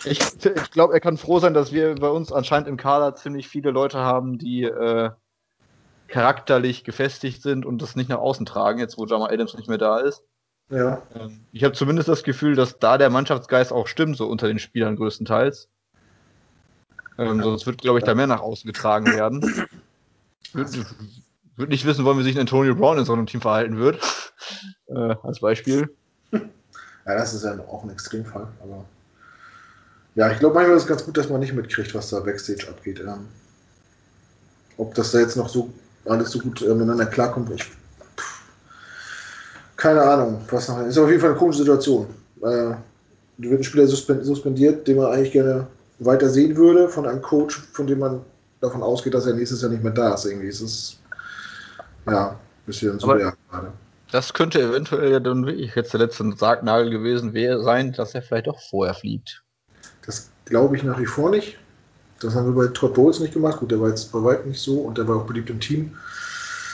[0.05, 3.47] Ich, ich glaube, er kann froh sein, dass wir bei uns anscheinend im Kader ziemlich
[3.47, 5.11] viele Leute haben, die äh,
[6.07, 9.77] charakterlich gefestigt sind und das nicht nach außen tragen, jetzt wo Jamal Adams nicht mehr
[9.77, 10.23] da ist.
[10.69, 11.01] Ja.
[11.15, 14.59] Ähm, ich habe zumindest das Gefühl, dass da der Mannschaftsgeist auch stimmt, so unter den
[14.59, 15.67] Spielern größtenteils.
[17.17, 17.41] Ähm.
[17.41, 19.67] Sonst wird, glaube ich, da mehr nach außen getragen werden.
[20.53, 20.85] Würde
[21.55, 23.99] würd nicht wissen wollen, wie sich Antonio Brown in so einem Team verhalten wird.
[24.87, 25.93] äh, als Beispiel.
[26.31, 28.85] Ja, das ist ja auch ein Extremfall, aber.
[30.19, 32.67] Ja, ich glaube, manchmal ist es ganz gut, dass man nicht mitkriegt, was da Backstage
[32.67, 32.99] abgeht.
[32.99, 33.29] Ähm,
[34.75, 35.69] ob das da jetzt noch so
[36.03, 37.63] alles so gut äh, miteinander klarkommt, ich.
[37.63, 38.41] Pff,
[39.77, 40.85] keine Ahnung, was noch.
[40.85, 42.07] Ist auf jeden Fall eine komische Situation.
[42.41, 42.75] Äh,
[43.37, 45.67] du wird ein Spieler suspendiert, den man eigentlich gerne
[45.99, 48.19] weiter sehen würde, von einem Coach, von dem man
[48.59, 50.25] davon ausgeht, dass er nächstes Jahr nicht mehr da ist.
[50.25, 50.99] Irgendwie ist es
[52.07, 53.71] ja ein bisschen surreal gerade.
[54.11, 58.21] Das könnte eventuell ja dann wirklich jetzt der letzte Sargnagel gewesen wäre, sein, dass er
[58.21, 59.45] vielleicht auch vorher fliegt.
[60.05, 61.57] Das glaube ich nach wie vor nicht.
[62.19, 63.59] Das haben wir bei Todd Bowles nicht gemacht.
[63.59, 65.97] Gut, der war jetzt bei weitem nicht so und der war auch beliebt im Team.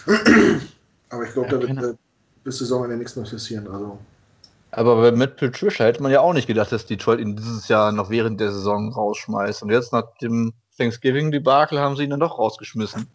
[1.10, 1.98] Aber ich glaube, ja, da wird äh,
[2.44, 3.68] bis Saisonende nichts mehr passieren.
[3.68, 4.00] Also.
[4.72, 7.92] Aber bei Matt Patricia hätte man ja auch nicht gedacht, dass Detroit ihn dieses Jahr
[7.92, 9.64] noch während der Saison rausschmeißt.
[9.64, 13.08] Und jetzt nach dem Thanksgiving-Debakel haben sie ihn dann doch rausgeschmissen.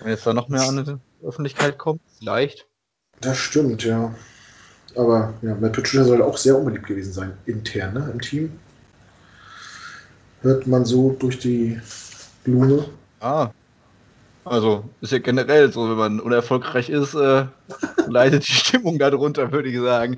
[0.00, 2.66] Wenn jetzt da noch mehr an die Öffentlichkeit kommt, vielleicht.
[3.20, 4.14] Das stimmt, ja.
[4.96, 8.58] Aber ja, Matt Patricia soll auch sehr unbeliebt gewesen sein, intern, ne, im Team
[10.42, 11.80] hört man so durch die
[12.44, 12.86] Blume.
[13.20, 13.50] Ah.
[14.44, 17.46] Also ist ja generell so, wenn man unerfolgreich ist, äh,
[18.08, 20.16] leidet die Stimmung darunter, würde ich sagen.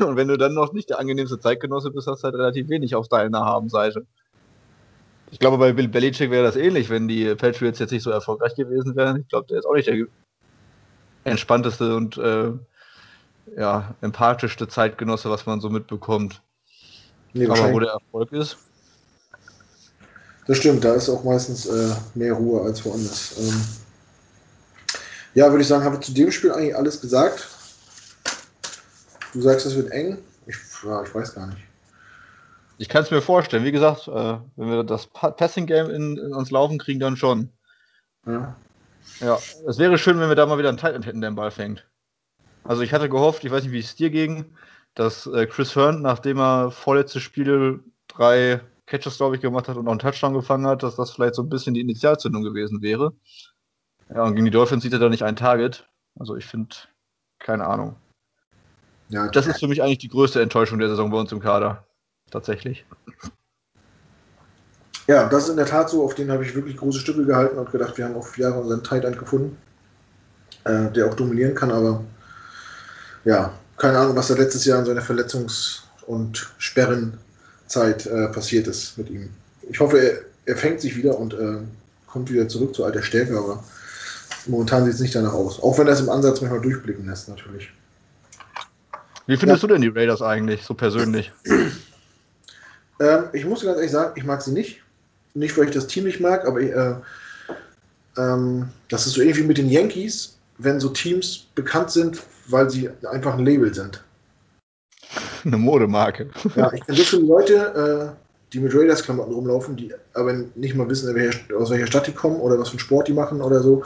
[0.00, 2.96] Und wenn du dann noch nicht der angenehmste Zeitgenosse bist, hast du halt relativ wenig
[2.96, 4.04] auf deiner Habenseite.
[5.30, 8.54] Ich glaube, bei Bill Belichick wäre das ähnlich, wenn die Patriots jetzt nicht so erfolgreich
[8.54, 9.20] gewesen wären.
[9.20, 10.06] Ich glaube, der ist auch nicht der
[11.24, 12.52] entspannteste und äh,
[13.56, 16.42] ja, empathischste Zeitgenosse, was man so mitbekommt.
[17.34, 18.58] Nee, Aber wo der Erfolg ist,
[20.48, 23.36] das stimmt, da ist auch meistens äh, mehr Ruhe als woanders.
[23.38, 23.62] Ähm,
[25.34, 27.46] ja, würde ich sagen, habe ich zu dem Spiel eigentlich alles gesagt.
[29.34, 30.18] Du sagst, es wird eng.
[30.46, 31.60] Ich, ja, ich weiß gar nicht.
[32.78, 33.64] Ich kann es mir vorstellen.
[33.64, 37.50] Wie gesagt, äh, wenn wir das Passing-Game in, in, uns laufen kriegen, dann schon.
[38.26, 38.56] Ja.
[39.20, 41.50] Ja, es wäre schön, wenn wir da mal wieder einen Titan hätten, der den Ball
[41.50, 41.86] fängt.
[42.64, 44.56] Also ich hatte gehofft, ich weiß nicht, wie es dir ging,
[44.94, 49.86] dass äh, Chris Hearn, nachdem er vorletzte Spiele drei Catches, glaube ich, gemacht hat und
[49.86, 53.12] auch einen Touchdown gefangen hat, dass das vielleicht so ein bisschen die Initialzündung gewesen wäre.
[54.08, 55.86] Ja, und gegen die Dolphins sieht er da nicht ein Target.
[56.18, 56.74] Also ich finde,
[57.38, 57.96] keine Ahnung.
[59.10, 61.84] Ja, das ist für mich eigentlich die größte Enttäuschung der Saison bei uns im Kader.
[62.30, 62.84] Tatsächlich.
[65.06, 66.04] Ja, das ist in der Tat so.
[66.04, 68.84] Auf den habe ich wirklich große Stücke gehalten und gedacht, wir haben auf Jahre unseren
[68.84, 69.56] Tight End gefunden,
[70.64, 71.70] äh, der auch dominieren kann.
[71.70, 72.04] Aber
[73.24, 77.18] ja, keine Ahnung, was er letztes Jahr in seiner Verletzungs- und Sperren
[77.68, 79.30] Zeit äh, passiert ist mit ihm.
[79.70, 81.58] Ich hoffe, er, er fängt sich wieder und äh,
[82.06, 83.62] kommt wieder zurück zu alter Stärke, aber
[84.46, 85.62] momentan sieht es nicht danach aus.
[85.62, 87.70] Auch wenn er es im Ansatz manchmal durchblicken lässt, natürlich.
[89.26, 89.68] Wie findest ja.
[89.68, 91.30] du denn die Raiders eigentlich, so persönlich?
[93.00, 94.82] ähm, ich muss ganz ehrlich sagen, ich mag sie nicht.
[95.34, 96.94] Nicht, weil ich das Team nicht mag, aber äh,
[98.16, 102.88] ähm, das ist so irgendwie mit den Yankees, wenn so Teams bekannt sind, weil sie
[103.10, 104.02] einfach ein Label sind.
[105.44, 106.30] Eine Modemarke.
[106.56, 110.88] Ja, ich kenne so viele Leute, äh, die mit Raiders-Klamotten rumlaufen, die aber nicht mal
[110.88, 111.14] wissen,
[111.56, 113.84] aus welcher Stadt die kommen oder was für einen Sport die machen oder so.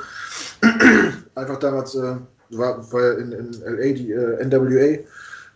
[1.34, 2.16] Einfach damals äh,
[2.50, 4.98] war, war in, in LA die äh, NWA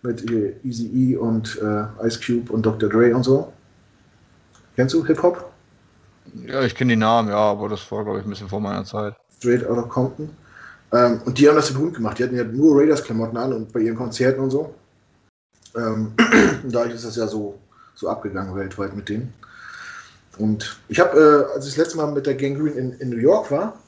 [0.03, 2.88] mit äh, Easy E und äh, Ice Cube und Dr.
[2.88, 3.53] Dre und so.
[4.74, 5.51] Kennst du Hip-Hop?
[6.47, 8.84] Ja, ich kenne die Namen, ja, aber das war, glaube ich, ein bisschen vor meiner
[8.84, 9.14] Zeit.
[9.38, 10.28] Straight out of Compton.
[10.92, 12.18] Ähm, und die haben das berühmt gemacht.
[12.18, 14.74] Die hatten ja nur Raiders-Klamotten an und bei ihren Konzerten und so.
[15.76, 16.12] Ähm,
[16.64, 17.58] dadurch ist das ja so,
[17.94, 19.32] so abgegangen weltweit mit denen.
[20.38, 23.10] Und ich habe, äh, als ich das letzte Mal mit der Gang Green in, in
[23.10, 23.78] New York war,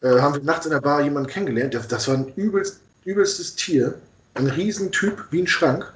[0.00, 1.74] äh, haben wir nachts in der Bar jemanden kennengelernt.
[1.74, 3.94] Das, das war ein übelst, übelstes Tier.
[4.34, 5.92] Ein Riesentyp wie ein Schrank.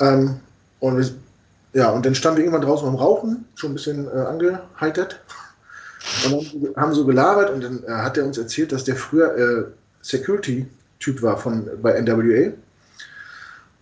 [0.00, 0.40] Ähm,
[0.80, 1.16] und
[1.72, 5.20] ja, und dann standen wir irgendwann draußen beim Rauchen, schon ein bisschen äh, angeheitert.
[6.24, 9.36] Und dann haben so gelabert und dann äh, hat er uns erzählt, dass der früher
[9.36, 9.64] äh,
[10.02, 12.52] Security-Typ war von, bei NWA.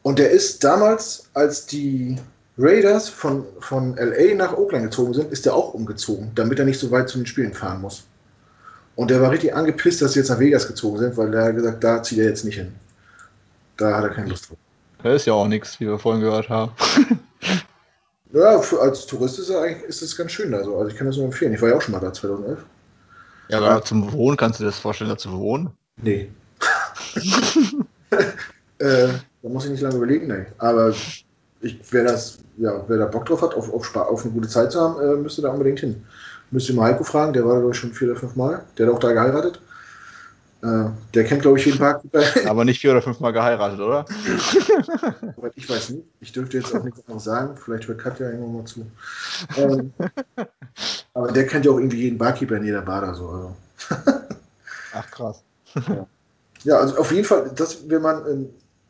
[0.04, 2.18] Und der ist damals, als die
[2.58, 6.78] Raiders von, von LA nach Oakland gezogen sind, ist er auch umgezogen, damit er nicht
[6.78, 8.04] so weit zu den Spielen fahren muss.
[8.96, 11.54] Und der war richtig angepisst, dass sie jetzt nach Vegas gezogen sind, weil er hat
[11.54, 12.74] gesagt, da zieht er jetzt nicht hin.
[13.78, 14.58] Da hat er keine Lust drauf.
[15.02, 16.72] Das ist ja auch nichts, wie wir vorhin gehört haben.
[18.32, 20.76] Ja, für, als Tourist ist, er eigentlich, ist es ganz schön da so.
[20.76, 21.54] Also ich kann das nur empfehlen.
[21.54, 22.58] Ich war ja auch schon mal da 2011.
[23.48, 25.70] Ja, aber zum Wohnen kannst du dir das vorstellen, da zu wohnen?
[26.02, 26.32] Nee.
[28.78, 29.08] äh,
[29.44, 30.46] da muss ich nicht lange überlegen, nee.
[30.56, 31.26] Aber ich,
[31.90, 34.80] wer das, ja, wer da Bock drauf hat, auf, auf, auf eine gute Zeit zu
[34.80, 36.02] haben, äh, müsste da unbedingt hin.
[36.50, 38.64] Müsste mal Heiko fragen, der war da ich schon vier oder fünf Mal.
[38.78, 39.60] Der hat auch da geheiratet.
[40.62, 42.00] Äh, der kennt, glaube ich, jeden Park.
[42.46, 44.06] Aber nicht vier oder fünf Mal geheiratet, oder?
[45.56, 46.06] ich weiß nicht.
[46.20, 47.54] Ich dürfte jetzt auch nichts anderes sagen.
[47.62, 48.86] Vielleicht hört Katja irgendwann mal zu.
[49.58, 49.92] Ähm,
[51.12, 53.28] aber der kennt ja auch irgendwie jeden Barkeeper in jeder Bar da so.
[53.28, 53.56] Also.
[54.94, 55.42] Ach, krass.
[55.74, 56.06] Ja.
[56.62, 58.46] ja, also auf jeden Fall, das will man, äh,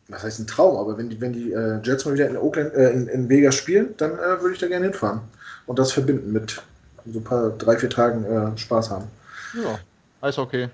[0.08, 2.74] was heißt ein Traum, aber wenn die, wenn die äh, Jets mal wieder in, Oakland,
[2.74, 5.20] äh, in, in Vegas spielen, dann äh, würde ich da gerne hinfahren.
[5.66, 6.62] Und das verbinden mit
[7.06, 9.06] so ein paar, drei, vier Tagen äh, Spaß haben.
[9.54, 9.78] Ja,
[10.20, 10.68] Eishockey.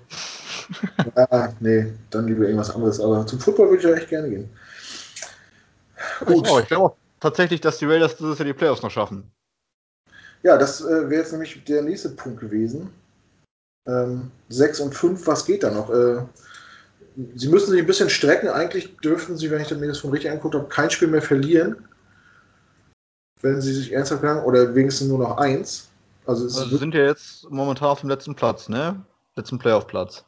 [1.15, 2.99] ja, nee, dann lieber irgendwas anderes.
[2.99, 4.49] Aber zum Football würde ich ja echt gerne gehen.
[6.25, 6.47] Gut.
[6.47, 9.31] Ich, ich glaube tatsächlich, dass die Raiders dieses Jahr die Playoffs noch schaffen.
[10.43, 12.89] Ja, das äh, wäre jetzt nämlich der nächste Punkt gewesen.
[13.87, 15.89] Ähm, 6 und 5, was geht da noch?
[17.35, 18.49] Sie müssen sich ein bisschen strecken.
[18.49, 21.75] Eigentlich dürften sie, wenn ich mir das von richtig angeguckt habe, kein Spiel mehr verlieren.
[23.41, 25.89] Wenn sie sich ernsthaft sagen, oder wenigstens nur noch eins.
[26.25, 29.03] Also, also sie sind ja jetzt momentan auf dem letzten Platz, ne?
[29.35, 30.23] Letzten Playoff-Platz.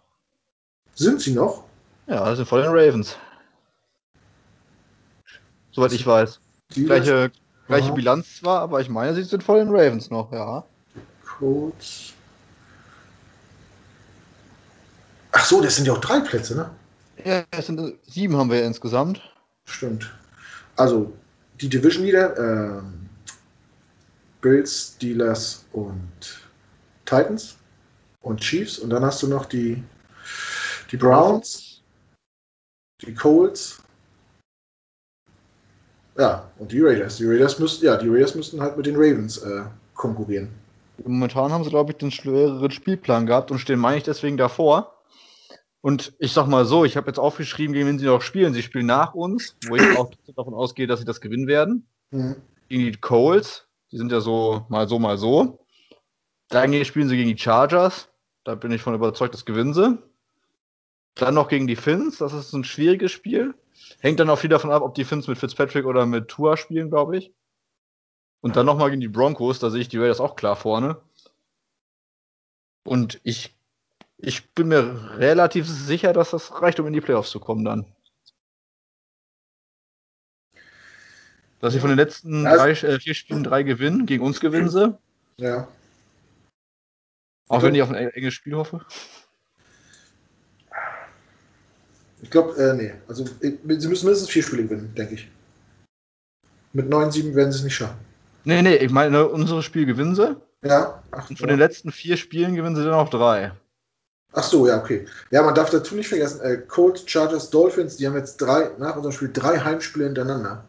[0.96, 1.64] Sind sie noch?
[2.08, 3.16] Ja, also vor den Ravens.
[5.72, 6.40] Soweit ich weiß.
[6.76, 7.32] Die gleiche,
[7.68, 10.66] gleiche Bilanz zwar, aber ich meine, sie sind vor den Ravens noch, ja.
[11.40, 12.14] Codes.
[15.44, 16.70] Ach so, das sind ja auch drei Plätze, ne?
[17.26, 19.20] Ja, es sind sieben haben wir insgesamt.
[19.66, 20.10] Stimmt.
[20.78, 21.12] Also
[21.60, 22.82] die Division Leader, äh,
[24.40, 26.10] Bills, Steelers und
[27.04, 27.58] Titans
[28.22, 28.80] und Chiefs.
[28.80, 29.84] Und dann hast du noch die,
[30.90, 31.82] die Browns,
[33.02, 33.84] die Colts.
[36.18, 37.18] Ja, und die Raiders.
[37.18, 39.64] Die Raiders müssten, ja, die Raiders müssten halt mit den Ravens äh,
[39.94, 40.48] konkurrieren.
[41.04, 44.93] Momentan haben sie, glaube ich, den schwereren Spielplan gehabt und stehen, meine ich, deswegen davor.
[45.84, 48.54] Und ich sag mal so, ich habe jetzt aufgeschrieben, gegen wen sie noch spielen.
[48.54, 51.86] Sie spielen nach uns, wo ich auch davon ausgehe, dass sie das gewinnen werden.
[52.12, 52.38] Mhm.
[52.70, 55.60] Gegen die Coles, die sind ja so mal so, mal so.
[56.48, 58.08] Dann spielen sie gegen die Chargers.
[58.46, 59.98] Da bin ich von überzeugt, das gewinnen sie.
[61.16, 63.54] Dann noch gegen die Finns, das ist ein schwieriges Spiel.
[64.00, 66.92] Hängt dann auch viel davon ab, ob die Finns mit Fitzpatrick oder mit Tua spielen,
[66.92, 67.34] glaube ich.
[68.40, 71.02] Und dann nochmal gegen die Broncos, da sehe ich die Raiders auch klar vorne.
[72.86, 73.54] Und ich
[74.26, 77.86] ich bin mir relativ sicher, dass das reicht, um in die Playoffs zu kommen dann.
[81.60, 84.98] Dass sie von den letzten drei, äh, vier Spielen drei gewinnen, gegen uns gewinnen sie.
[85.38, 85.68] Ja.
[87.50, 88.86] Auch ich wenn ich auf ein enges Spiel hoffe.
[92.22, 92.94] Ich glaube, äh, nee.
[93.10, 95.30] Also, sie müssen mindestens vier Spiele gewinnen, denke ich.
[96.72, 97.98] Mit 9-7 werden sie es nicht schaffen.
[98.46, 100.38] Nee, nee, ich meine, unsere Spiel gewinnen sie.
[100.64, 101.04] Ja.
[101.12, 101.56] Ach, und von ja.
[101.56, 103.52] den letzten vier Spielen gewinnen sie dann auch drei.
[104.34, 105.06] Ach so, ja, okay.
[105.30, 108.96] Ja, man darf dazu nicht vergessen, äh, Colts, Chargers, Dolphins, die haben jetzt drei, nach
[108.96, 110.64] unserem Spiel drei Heimspiele hintereinander.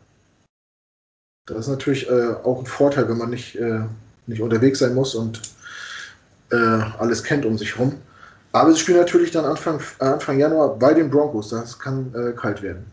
[1.46, 3.80] Das ist natürlich äh, auch ein Vorteil, wenn man nicht, äh,
[4.26, 5.40] nicht unterwegs sein muss und
[6.50, 7.94] äh, alles kennt um sich herum.
[8.52, 11.48] Aber sie spielen natürlich dann Anfang, äh, Anfang Januar bei den Broncos.
[11.48, 12.84] Das kann äh, kalt werden.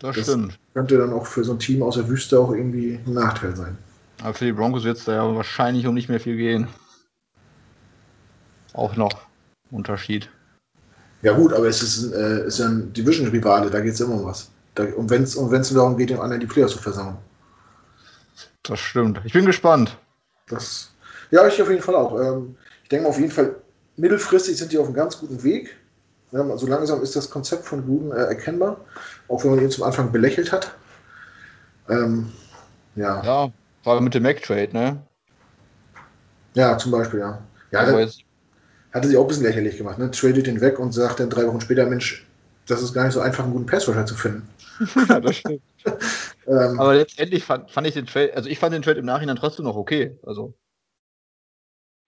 [0.00, 0.58] Das, das, stimmt.
[0.74, 3.78] Könnte dann auch für so ein Team aus der Wüste auch irgendwie ein Nachteil sein.
[4.22, 6.68] Aber für die Broncos wird es da ja wahrscheinlich um nicht mehr viel gehen.
[8.74, 9.29] Auch noch.
[9.70, 10.30] Unterschied.
[11.22, 14.24] Ja gut, aber es ist, äh, ist ja ein Division-Rivale, da geht es immer um
[14.24, 14.50] was.
[14.74, 17.18] Da, und wenn es und wenn's darum geht, dem anderen die Players zu versammeln.
[18.62, 19.20] Das stimmt.
[19.24, 19.96] Ich bin gespannt.
[20.48, 20.90] Das,
[21.30, 22.18] ja, ich auf jeden Fall auch.
[22.18, 23.56] Ähm, ich denke auf jeden Fall,
[23.96, 25.76] mittelfristig sind die auf einem ganz guten Weg.
[26.32, 28.76] Ja, so langsam ist das Konzept von Gruden äh, erkennbar,
[29.28, 30.74] auch wenn man ihn zum Anfang belächelt hat.
[31.88, 32.32] Ähm,
[32.94, 33.22] ja.
[33.22, 33.52] Ja,
[33.84, 35.02] war mit dem Mac-Trade, ne?
[36.54, 37.42] Ja, zum Beispiel, ja.
[37.72, 38.22] Ja, aber jetzt
[38.92, 39.98] hatte sie auch ein bisschen lächerlich gemacht.
[39.98, 40.10] Ne?
[40.10, 42.26] Tradet ihn weg und sagt dann drei Wochen später, Mensch,
[42.66, 44.48] das ist gar nicht so einfach, einen guten Passrusher zu finden.
[45.08, 45.62] ja, das stimmt.
[46.46, 49.36] ähm, Aber letztendlich fand, fand, ich den Trade, also ich fand den Trade im Nachhinein
[49.36, 50.18] trotzdem noch okay.
[50.24, 50.54] Also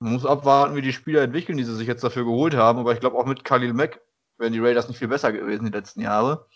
[0.01, 2.81] man muss abwarten, wie die Spieler entwickeln, die sie sich jetzt dafür geholt haben.
[2.81, 4.01] Aber ich glaube auch mit Khalil Mack
[4.39, 6.47] wären die Raiders nicht viel besser gewesen die letzten Jahre.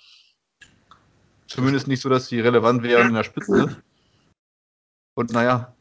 [1.46, 3.76] Zumindest nicht so, dass sie relevant wären in der Spitze.
[5.14, 5.76] Und naja,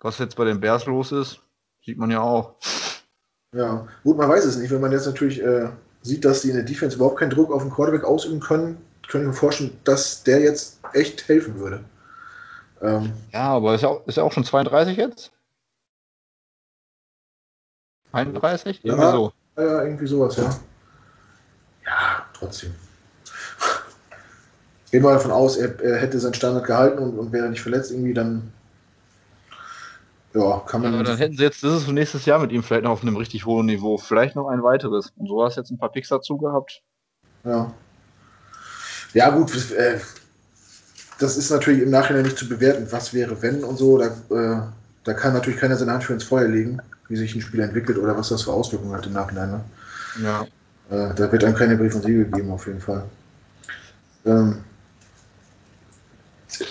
[0.00, 1.42] was jetzt bei den Bears los ist,
[1.84, 2.56] sieht man ja auch.
[3.54, 4.70] Ja, gut, man weiß es nicht.
[4.70, 5.68] Wenn man jetzt natürlich äh,
[6.02, 8.76] sieht, dass die in der Defense überhaupt keinen Druck auf den Quarterback ausüben können,
[9.08, 11.84] können wir vorstellen, dass der jetzt echt helfen würde.
[12.82, 15.32] Ähm, ja, aber ist er auch, ist auch schon 32 jetzt?
[18.12, 18.80] 31?
[18.82, 19.32] Ja, irgendwie so.
[19.56, 20.50] Ja, irgendwie sowas, ja.
[21.84, 22.74] Ja, trotzdem.
[24.90, 27.90] Gehen wir davon aus, er, er, hätte seinen Standard gehalten und, und wäre nicht verletzt,
[27.90, 28.52] irgendwie dann.
[30.38, 30.94] Ja, kann man.
[30.94, 33.16] Ja, dann hätten sie jetzt, das ist nächstes Jahr mit ihm vielleicht noch auf einem
[33.16, 33.98] richtig hohen Niveau.
[33.98, 35.12] Vielleicht noch ein weiteres.
[35.16, 36.80] Und so hast du jetzt ein paar Picks dazu gehabt.
[37.44, 37.72] Ja.
[39.14, 39.98] Ja, gut, äh,
[41.18, 43.98] das ist natürlich im Nachhinein nicht zu bewerten, was wäre, wenn und so.
[43.98, 44.62] Da, äh,
[45.02, 47.98] da kann natürlich keiner seine Hand für ins Feuer legen, wie sich ein Spiel entwickelt
[47.98, 49.50] oder was das für Auswirkungen hat im Nachhinein.
[49.50, 49.64] Ne?
[50.22, 50.42] Ja.
[50.90, 53.04] Äh, da wird einem keine Brief und Siegel geben, auf jeden Fall.
[54.24, 54.62] Ähm,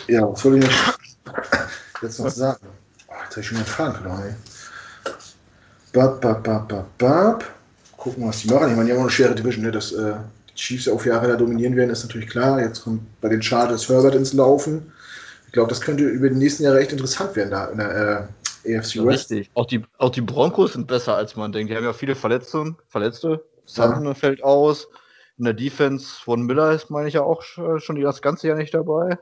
[0.07, 0.70] ja, was soll ich
[2.01, 2.65] jetzt noch sagen?
[3.38, 5.13] Habe ich schon verloren, ey.
[5.93, 7.45] Bab, bab, bab, bab, bab.
[7.95, 8.71] Gucken, was die machen.
[8.71, 9.71] Ich meine, die haben auch eine schwere Division, ne?
[9.71, 10.15] Das, äh,
[10.55, 12.59] Chiefs auf Jahre da dominieren werden, ist natürlich klar.
[12.59, 14.91] Jetzt kommt bei den Chargers Herbert ins Laufen.
[15.45, 18.29] Ich glaube, das könnte über die nächsten Jahre echt interessant werden da in der
[18.65, 19.31] äh, AFC West.
[19.31, 19.51] Richtig.
[19.53, 21.71] Auch die, auch die Broncos sind besser, als man denkt.
[21.71, 23.45] Die haben ja viele Verletzungen, Verletzte.
[23.65, 24.13] Sutton ja.
[24.13, 24.88] fällt aus.
[25.38, 28.73] In der Defense von Miller ist, meine ich ja auch schon das ganze Jahr nicht
[28.73, 29.19] dabei.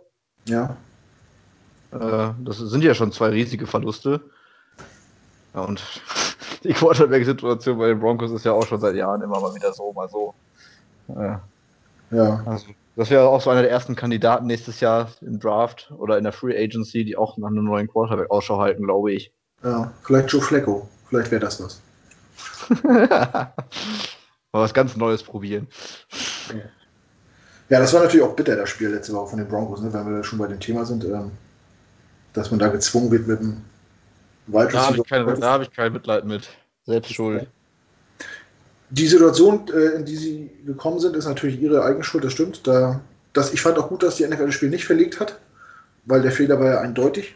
[0.47, 0.78] Ja.
[2.00, 4.22] Äh, das sind ja schon zwei riesige Verluste.
[5.54, 5.82] Ja, und
[6.64, 9.93] die Quarterback-Situation bei den Broncos ist ja auch schon seit Jahren immer mal wieder so,
[9.93, 10.34] mal so.
[11.08, 11.41] Ja.
[12.12, 12.43] ja.
[12.46, 16.24] Also, das wäre auch so einer der ersten Kandidaten nächstes Jahr im Draft oder in
[16.24, 19.32] der Free Agency, die auch nach einem neuen Quarterback Ausschau halten, glaube ich.
[19.64, 20.88] Ja, vielleicht Joe Flecko.
[21.10, 21.82] Vielleicht wäre das was.
[22.84, 23.54] Mal
[24.52, 25.68] was ganz Neues probieren.
[27.70, 30.16] Ja, das war natürlich auch bitter, das Spiel letzte Woche von den Broncos, ne, wenn
[30.16, 31.32] wir schon bei dem Thema sind, ähm,
[32.36, 33.58] dass man da gezwungen wird mit dem
[34.48, 35.12] Wide Da habe ich,
[35.42, 36.48] hab ich kein Mitleid mit.
[36.86, 37.48] Selbst schuld.
[38.92, 42.68] Die Situation, äh, in die sie gekommen sind, ist natürlich ihre eigene Schuld, das stimmt.
[42.68, 43.02] Da,
[43.34, 45.40] das, ich fand auch gut, dass die NFL das Spiel nicht verlegt hat,
[46.06, 47.36] weil der Fehler war ja eindeutig.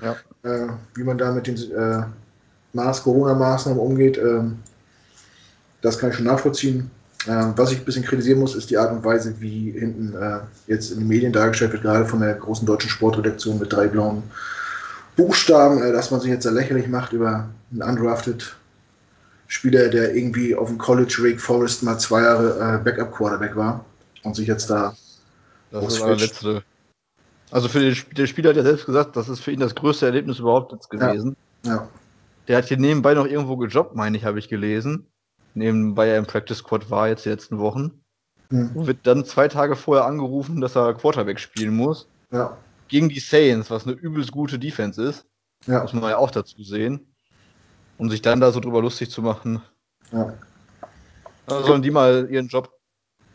[0.00, 0.16] Ja.
[0.42, 2.04] Äh, wie man da mit den äh,
[2.72, 4.42] Maß Corona-Maßnahmen umgeht, äh,
[5.82, 6.90] das kann ich schon nachvollziehen.
[7.26, 10.38] Äh, was ich ein bisschen kritisieren muss, ist die Art und Weise, wie hinten äh,
[10.66, 14.22] jetzt in den Medien dargestellt wird, gerade von der großen deutschen Sportredaktion mit drei blauen
[15.16, 18.54] Buchstaben, dass man sich jetzt da lächerlich macht über einen undrafted
[19.48, 23.84] Spieler, der irgendwie auf dem College Wake Forest mal zwei Jahre äh, Backup Quarterback war
[24.22, 24.94] und sich jetzt da.
[25.70, 26.62] Das ist das letzte.
[27.50, 30.06] Also für den, der Spieler hat ja selbst gesagt, das ist für ihn das größte
[30.06, 31.36] Erlebnis überhaupt jetzt gewesen.
[31.62, 31.74] Ja.
[31.74, 31.88] ja.
[32.48, 35.06] Der hat hier nebenbei noch irgendwo gejobbt, meine ich, habe ich gelesen.
[35.56, 38.00] Nebenbei er im Practice Squad war jetzt die letzten Wochen.
[38.50, 38.86] Hm.
[38.86, 42.08] Wird dann zwei Tage vorher angerufen, dass er Quarterback spielen muss.
[42.30, 42.56] Ja.
[42.88, 45.26] Gegen die Saints, was eine übelst gute Defense ist.
[45.66, 45.82] Ja.
[45.82, 47.06] Muss man ja auch dazu sehen
[47.98, 49.62] um sich dann da so drüber lustig zu machen.
[50.12, 50.34] Ja.
[51.46, 52.72] Dann sollen die mal ihren Job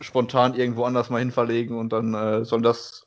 [0.01, 3.05] spontan irgendwo anders mal hinverlegen und dann äh, sollen das,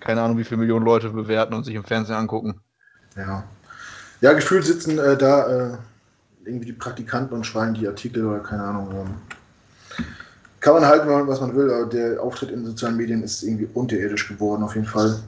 [0.00, 2.60] keine Ahnung, wie viele Millionen Leute bewerten und sich im Fernsehen angucken.
[3.16, 3.44] Ja.
[4.20, 5.78] Ja, gefühlt sitzen äh, da äh,
[6.48, 8.88] irgendwie die Praktikanten und schreiben die Artikel oder keine Ahnung.
[8.92, 10.04] Ähm.
[10.60, 14.26] Kann man halten, was man will, aber der Auftritt in sozialen Medien ist irgendwie unterirdisch
[14.28, 15.20] geworden, auf jeden Fall.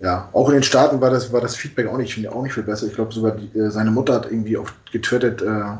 [0.00, 2.62] Ja, auch in den Staaten war das, war das Feedback auch nicht, auch nicht viel
[2.62, 2.86] besser.
[2.86, 5.76] Ich glaube sogar, die, äh, seine Mutter hat irgendwie oft getwittert, äh,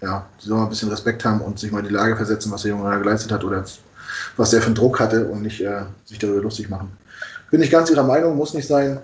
[0.00, 2.50] ja, sie soll mal ein bisschen Respekt haben und sich mal in die Lage versetzen,
[2.50, 3.64] was der Junge da geleistet hat oder
[4.36, 6.90] was der für einen Druck hatte und nicht äh, sich darüber lustig machen.
[7.50, 9.00] Bin ich ganz ihrer Meinung, muss nicht sein.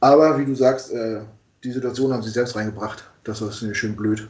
[0.00, 1.20] Aber wie du sagst, äh,
[1.64, 3.04] die Situation haben sie selbst reingebracht.
[3.24, 4.28] Das ist mir schön blöd.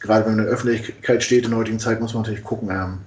[0.00, 2.70] Gerade wenn man in der Öffentlichkeit steht in der heutigen Zeit, muss man natürlich gucken,
[2.70, 2.98] ähm,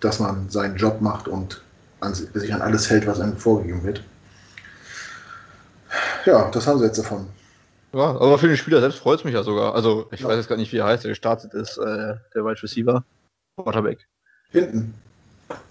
[0.00, 1.62] dass man seinen Job macht und
[2.00, 4.02] an, sich an alles hält, was einem vorgegeben wird
[6.26, 7.26] ja, das haben sie jetzt davon.
[7.92, 9.74] Ja, aber für den Spieler selbst freut es mich ja sogar.
[9.74, 10.28] Also, ich ja.
[10.28, 13.04] weiß jetzt gar nicht, wie er heißt, der gestartet ist, äh, der Wide Receiver.
[13.56, 14.06] Quarterback.
[14.50, 14.94] Hinten.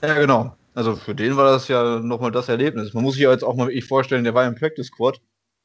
[0.01, 0.55] Ja, genau.
[0.75, 2.93] Also für den war das ja nochmal das Erlebnis.
[2.93, 5.19] Man muss sich ja jetzt auch mal wirklich vorstellen, der war im Practice Squad,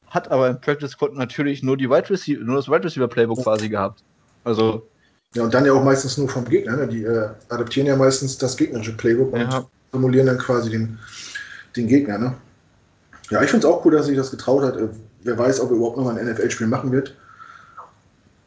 [0.09, 3.43] hat aber im Practice Squad natürlich nur die Wide Receiver, nur das Wide Receiver Playbook
[3.43, 4.03] quasi gehabt.
[4.43, 4.87] Also.
[5.35, 6.77] Ja, und dann ja auch meistens nur vom Gegner.
[6.77, 6.87] Ne?
[6.87, 9.57] Die äh, adaptieren ja meistens das gegnerische Playbook ja.
[9.57, 10.97] und formulieren dann quasi den,
[11.75, 12.17] den Gegner.
[12.17, 12.33] Ne?
[13.29, 14.77] Ja, ich finde es auch cool, dass er sich das getraut hat.
[14.77, 14.87] Äh,
[15.23, 17.15] wer weiß, ob er überhaupt noch ein NFL-Spiel machen wird.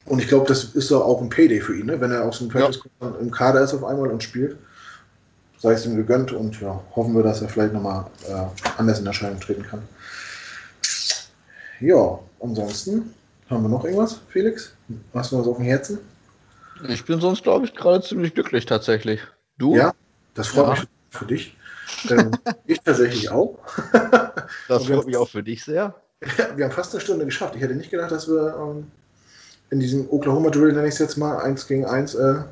[0.05, 2.01] Und ich glaube, das ist doch auch ein Payday für ihn, ne?
[2.01, 3.15] wenn er aus dem Practice ja.
[3.21, 4.57] im Kader ist auf einmal und spielt.
[5.59, 8.33] Sei es ihm gegönnt und ja, hoffen wir, dass er vielleicht nochmal äh,
[8.79, 9.83] anders in Erscheinung treten kann.
[11.83, 13.13] Ja, ansonsten
[13.51, 14.73] haben wir noch irgendwas, Felix?
[15.13, 15.99] Hast du was auf dem Herzen?
[16.89, 19.21] Ich bin sonst, glaube ich, gerade ziemlich glücklich tatsächlich.
[19.59, 19.75] Du?
[19.75, 19.93] Ja,
[20.35, 20.71] das freut ja.
[20.71, 21.57] mich für dich.
[22.09, 22.31] Ähm,
[22.67, 23.59] ich tatsächlich auch.
[24.69, 25.97] das freut mich auch für dich sehr.
[26.57, 27.57] wir haben fast eine Stunde geschafft.
[27.57, 28.87] Ich hätte nicht gedacht, dass wir ähm,
[29.71, 32.43] in diesem Oklahoma Drill, nenne ich es jetzt mal, 1 gegen 1, äh,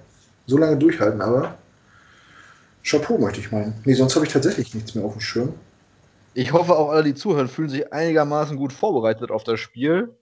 [0.48, 1.54] so lange durchhalten, aber
[2.82, 3.74] Chapeau möchte ich meinen.
[3.84, 5.54] Nee, sonst habe ich tatsächlich nichts mehr auf dem Schirm.
[6.34, 10.16] Ich hoffe auch alle, die zuhören, fühlen sich einigermaßen gut vorbereitet auf das Spiel.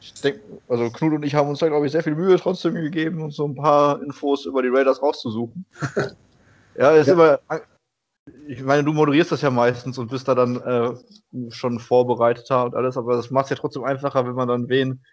[0.00, 2.74] Ich denke, also Knut und ich haben uns da, glaube ich, sehr viel Mühe trotzdem
[2.74, 5.64] gegeben, uns so ein paar Infos über die Raiders rauszusuchen.
[6.76, 7.14] ja, ist ja.
[7.14, 7.40] immer.
[8.48, 12.74] Ich meine, du moderierst das ja meistens und bist da dann äh, schon vorbereiteter und
[12.74, 15.04] alles, aber das macht es ja trotzdem einfacher, wenn man dann wen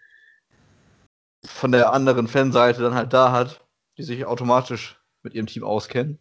[1.44, 3.64] von der anderen Fanseite dann halt da hat,
[3.98, 6.18] die sich automatisch mit ihrem Team auskennen.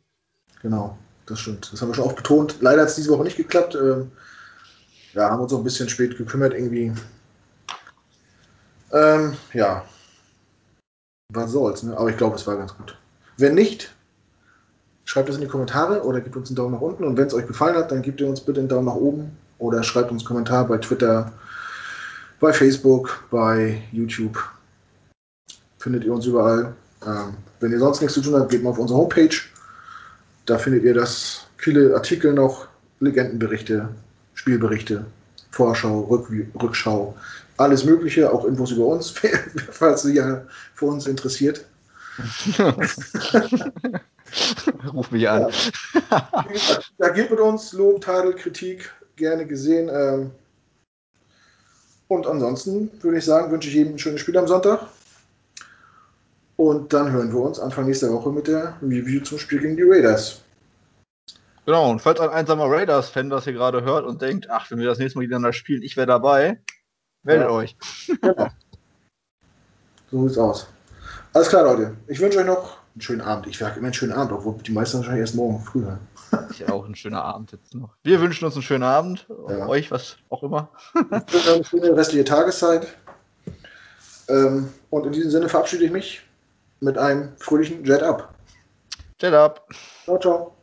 [0.61, 0.97] Genau,
[1.31, 1.71] das stimmt.
[1.71, 2.57] Das haben wir schon oft betont.
[2.61, 3.75] Leider hat es diese Woche nicht geklappt.
[3.75, 4.11] Ähm,
[5.13, 6.93] ja, haben uns auch ein bisschen spät gekümmert irgendwie.
[8.91, 9.85] Ähm, ja.
[11.33, 11.97] Was soll's, ne?
[11.97, 12.97] Aber ich glaube, es war ganz gut.
[13.37, 13.93] Wenn nicht,
[15.05, 17.05] schreibt es in die Kommentare oder gebt uns einen Daumen nach unten.
[17.05, 19.31] Und wenn es euch gefallen hat, dann gebt ihr uns bitte einen Daumen nach oben
[19.57, 21.31] oder schreibt uns einen Kommentar bei Twitter,
[22.39, 24.37] bei Facebook, bei YouTube.
[25.79, 26.73] Findet ihr uns überall.
[27.05, 29.35] Ähm, wenn ihr sonst nichts zu tun habt, geht mal auf unsere Homepage.
[30.45, 32.67] Da findet ihr das viele Artikel noch,
[32.99, 33.89] Legendenberichte,
[34.33, 35.05] Spielberichte,
[35.51, 36.27] Vorschau, Rück
[36.61, 37.15] Rückschau,
[37.57, 39.13] alles Mögliche, auch Infos über uns,
[39.71, 40.41] falls ihr ja
[40.73, 41.65] für uns interessiert.
[44.93, 45.51] Ruf mich an.
[46.09, 46.29] Ja.
[46.97, 49.89] Da geht mit uns Lob, Tadel, Kritik, gerne gesehen.
[49.91, 50.31] Ähm.
[52.07, 54.87] Und ansonsten würde ich sagen, wünsche ich jedem ein schönes Spiel am Sonntag.
[56.61, 59.83] Und dann hören wir uns Anfang nächster Woche mit der Review zum Spiel gegen die
[59.83, 60.41] Raiders.
[61.65, 64.85] Genau, und falls ein einsamer Raiders-Fan das hier gerade hört und denkt, ach, wenn wir
[64.85, 66.61] das nächste Mal gegeneinander spielen, ich wäre dabei,
[67.23, 67.51] meldet ja.
[67.51, 67.75] euch.
[68.21, 68.47] Genau.
[70.11, 70.67] So sieht's aus.
[71.33, 71.97] Alles klar, Leute.
[72.05, 73.47] Ich wünsche euch noch einen schönen Abend.
[73.47, 75.99] Ich sage immer einen schönen Abend, obwohl die meisten wahrscheinlich erst morgen früh hören.
[76.51, 77.95] Ich auch einen schönen Abend jetzt noch.
[78.03, 79.25] Wir wünschen uns einen schönen Abend.
[79.49, 79.67] Ja.
[79.67, 80.69] Euch was auch immer.
[80.93, 82.85] Ich wünsche eine schöne restliche Tageszeit.
[84.29, 86.21] Ähm, und in diesem Sinne verabschiede ich mich
[86.81, 88.33] mit einem fröhlichen Jet Up.
[89.19, 89.67] Jet Up.
[90.03, 90.60] Ciao, ciao.